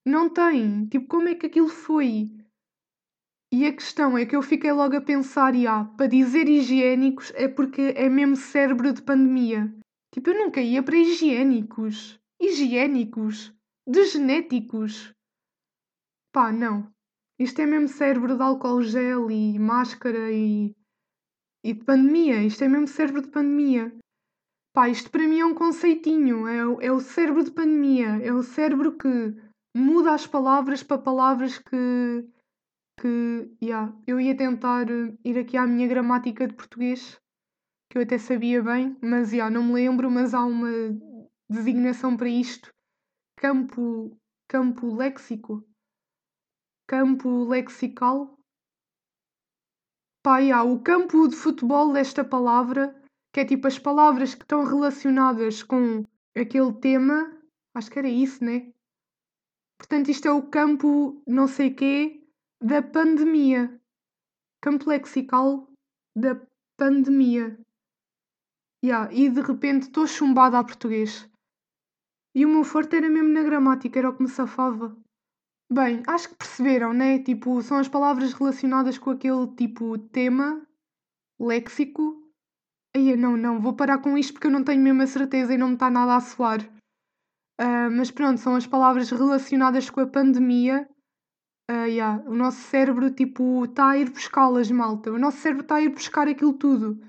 não 0.07 0.29
tem. 0.29 0.87
Tipo, 0.87 1.09
como 1.09 1.29
é 1.29 1.35
que 1.35 1.47
aquilo 1.47 1.69
foi? 1.69 2.31
E 3.53 3.67
a 3.67 3.73
questão 3.73 4.17
é 4.17 4.25
que 4.25 4.35
eu 4.35 4.43
fiquei 4.43 4.73
logo 4.73 4.97
a 4.97 5.01
pensar, 5.01 5.55
e 5.55 5.67
ah, 5.67 5.85
para 5.85 6.07
dizer 6.07 6.49
higiênicos 6.49 7.33
é 7.37 7.47
porque 7.47 7.93
é 7.95 8.09
mesmo 8.09 8.35
cérebro 8.35 8.93
de 8.93 9.03
pandemia. 9.03 9.71
Tipo, 10.13 10.31
eu 10.31 10.47
nunca 10.47 10.61
ia 10.61 10.83
para 10.83 10.97
higiênicos 10.97 12.19
higiênicos, 12.43 13.55
de 13.87 14.05
genéticos. 14.05 15.15
Pá, 16.33 16.51
não. 16.51 16.93
Isto 17.39 17.61
é 17.61 17.67
mesmo 17.67 17.87
cérebro 17.87 18.37
de 18.37 18.43
álcool 18.43 18.83
gel 18.83 19.31
e 19.31 19.59
máscara 19.61 20.33
e, 20.33 20.75
e 21.65 21.73
de 21.73 21.85
pandemia. 21.85 22.43
Isto 22.43 22.65
é 22.65 22.69
mesmo 22.69 22.89
cérebro 22.89 23.23
de 23.23 23.29
pandemia. 23.29 23.97
Pá, 24.75 24.89
isto 24.89 25.09
para 25.11 25.29
mim 25.29 25.39
é 25.39 25.45
um 25.45 25.55
conceitinho. 25.55 26.49
É, 26.49 26.87
é 26.87 26.93
o 26.93 27.01
cérebro 27.01 27.45
de 27.45 27.53
pandemia. 27.53 28.21
É 28.21 28.33
o 28.33 28.43
cérebro 28.43 28.97
que 28.99 29.37
muda 29.77 30.13
as 30.13 30.27
palavras 30.27 30.83
para 30.83 30.99
palavras 30.99 31.59
que. 31.59 32.27
Que. 33.01 33.51
Yeah, 33.63 33.95
eu 34.07 34.21
ia 34.21 34.37
tentar 34.37 34.87
ir 35.25 35.39
aqui 35.39 35.57
à 35.57 35.67
minha 35.67 35.87
gramática 35.87 36.47
de 36.47 36.55
português, 36.55 37.21
que 37.91 37.99
eu 37.99 38.03
até 38.03 38.19
sabia 38.19 38.63
bem, 38.63 38.97
mas 39.03 39.33
yeah, 39.33 39.53
não 39.53 39.65
me 39.65 39.75
lembro. 39.75 40.11
Mas 40.11 40.35
há 40.35 40.45
uma 40.45 40.71
designação 41.49 42.17
para 42.17 42.29
isto, 42.29 42.73
campo, 43.37 44.17
campo 44.49 44.95
léxico, 44.95 45.65
campo 46.87 47.45
lexical. 47.45 48.39
Pá, 50.25 50.39
há 50.55 50.63
o 50.63 50.81
campo 50.81 51.27
de 51.27 51.35
futebol 51.35 51.93
desta 51.93 52.25
palavra, 52.25 52.95
que 53.33 53.41
é 53.41 53.45
tipo 53.45 53.67
as 53.67 53.79
palavras 53.79 54.35
que 54.35 54.45
estão 54.45 54.65
relacionadas 54.65 55.63
com 55.63 56.05
aquele 56.37 56.73
tema, 56.75 57.37
acho 57.75 57.91
que 57.91 57.99
era 57.99 58.09
isso, 58.09 58.45
né? 58.45 58.73
Portanto, 59.79 60.11
isto 60.11 60.29
é 60.29 60.33
o 60.33 60.49
campo 60.49 61.21
não 61.27 61.49
sei 61.49 61.75
quê 61.75 62.22
da 62.63 62.81
pandemia. 62.81 63.81
Campo 64.63 64.89
lexical 64.89 65.69
da 66.17 66.41
pandemia. 66.77 67.59
Yeah, 68.85 69.13
e 69.13 69.29
de 69.29 69.41
repente 69.41 69.83
estou 69.83 70.07
chumbada 70.07 70.59
a 70.59 70.65
português. 70.65 71.29
E 72.35 72.47
o 72.47 72.49
meu 72.49 72.65
forte 72.65 72.97
era 72.97 73.09
mesmo 73.09 73.31
na 73.31 73.43
gramática, 73.43 73.99
era 73.99 74.11
o 74.11 74.17
que 74.17 74.23
me 74.23 74.29
safava. 74.29 74.97
Bem, 75.71 76.03
acho 76.07 76.31
que 76.31 76.37
perceberam, 76.37 76.93
né? 76.93 77.19
Tipo, 77.19 77.61
são 77.63 77.79
as 77.79 77.89
palavras 77.89 78.33
relacionadas 78.33 78.99
com 78.99 79.11
aquele 79.11 79.47
tipo 79.57 79.99
tema, 79.99 80.65
léxico. 81.41 82.23
Aí, 82.95 83.17
não, 83.17 83.37
não, 83.37 83.61
vou 83.61 83.75
parar 83.75 83.99
com 83.99 84.17
isto 84.17 84.35
porque 84.35 84.47
eu 84.47 84.51
não 84.51 84.65
tenho 84.65 84.83
mesmo 84.83 85.03
a 85.03 85.07
certeza 85.07 85.55
e 85.55 85.59
não 85.59 85.69
me 85.69 85.75
está 85.75 85.91
nada 85.91 86.17
a 86.17 86.21
soar. 86.21 86.61
Uh, 87.61 87.91
mas 87.91 88.11
pronto, 88.11 88.39
são 88.39 88.55
as 88.55 88.67
palavras 88.67 89.11
relacionadas 89.11 89.89
com 89.89 90.01
a 90.01 90.07
pandemia. 90.07 90.89
Ah, 91.69 91.87
yeah. 91.87 92.23
O 92.27 92.35
nosso 92.35 92.61
cérebro, 92.69 93.11
tipo, 93.11 93.65
está 93.65 93.91
a 93.91 93.99
ir 93.99 94.11
buscá-las, 94.11 94.71
malta. 94.71 95.11
O 95.11 95.19
nosso 95.19 95.39
cérebro 95.39 95.63
está 95.63 95.77
a 95.77 95.83
ir 95.83 95.91
buscar 95.91 96.29
aquilo 96.29 96.53
tudo. 96.53 97.01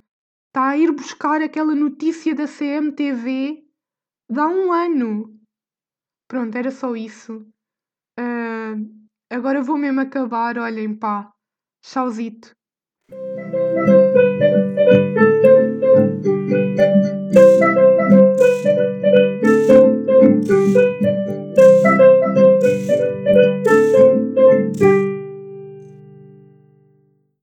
Está 0.48 0.70
a 0.70 0.78
ir 0.78 0.92
buscar 0.92 1.42
aquela 1.42 1.76
notícia 1.76 2.36
da 2.36 2.48
CMTV 2.48 3.64
de 4.30 4.40
há 4.40 4.48
um 4.48 4.72
ano. 4.72 5.40
Pronto, 6.28 6.56
era 6.58 6.72
só 6.72 6.96
isso. 6.96 7.46
Ah, 8.18 8.76
agora 9.30 9.62
vou 9.62 9.78
mesmo 9.78 10.02
acabar. 10.02 10.58
Olhem, 10.58 10.96
pá. 10.96 11.32
Tchauzito. 11.82 12.56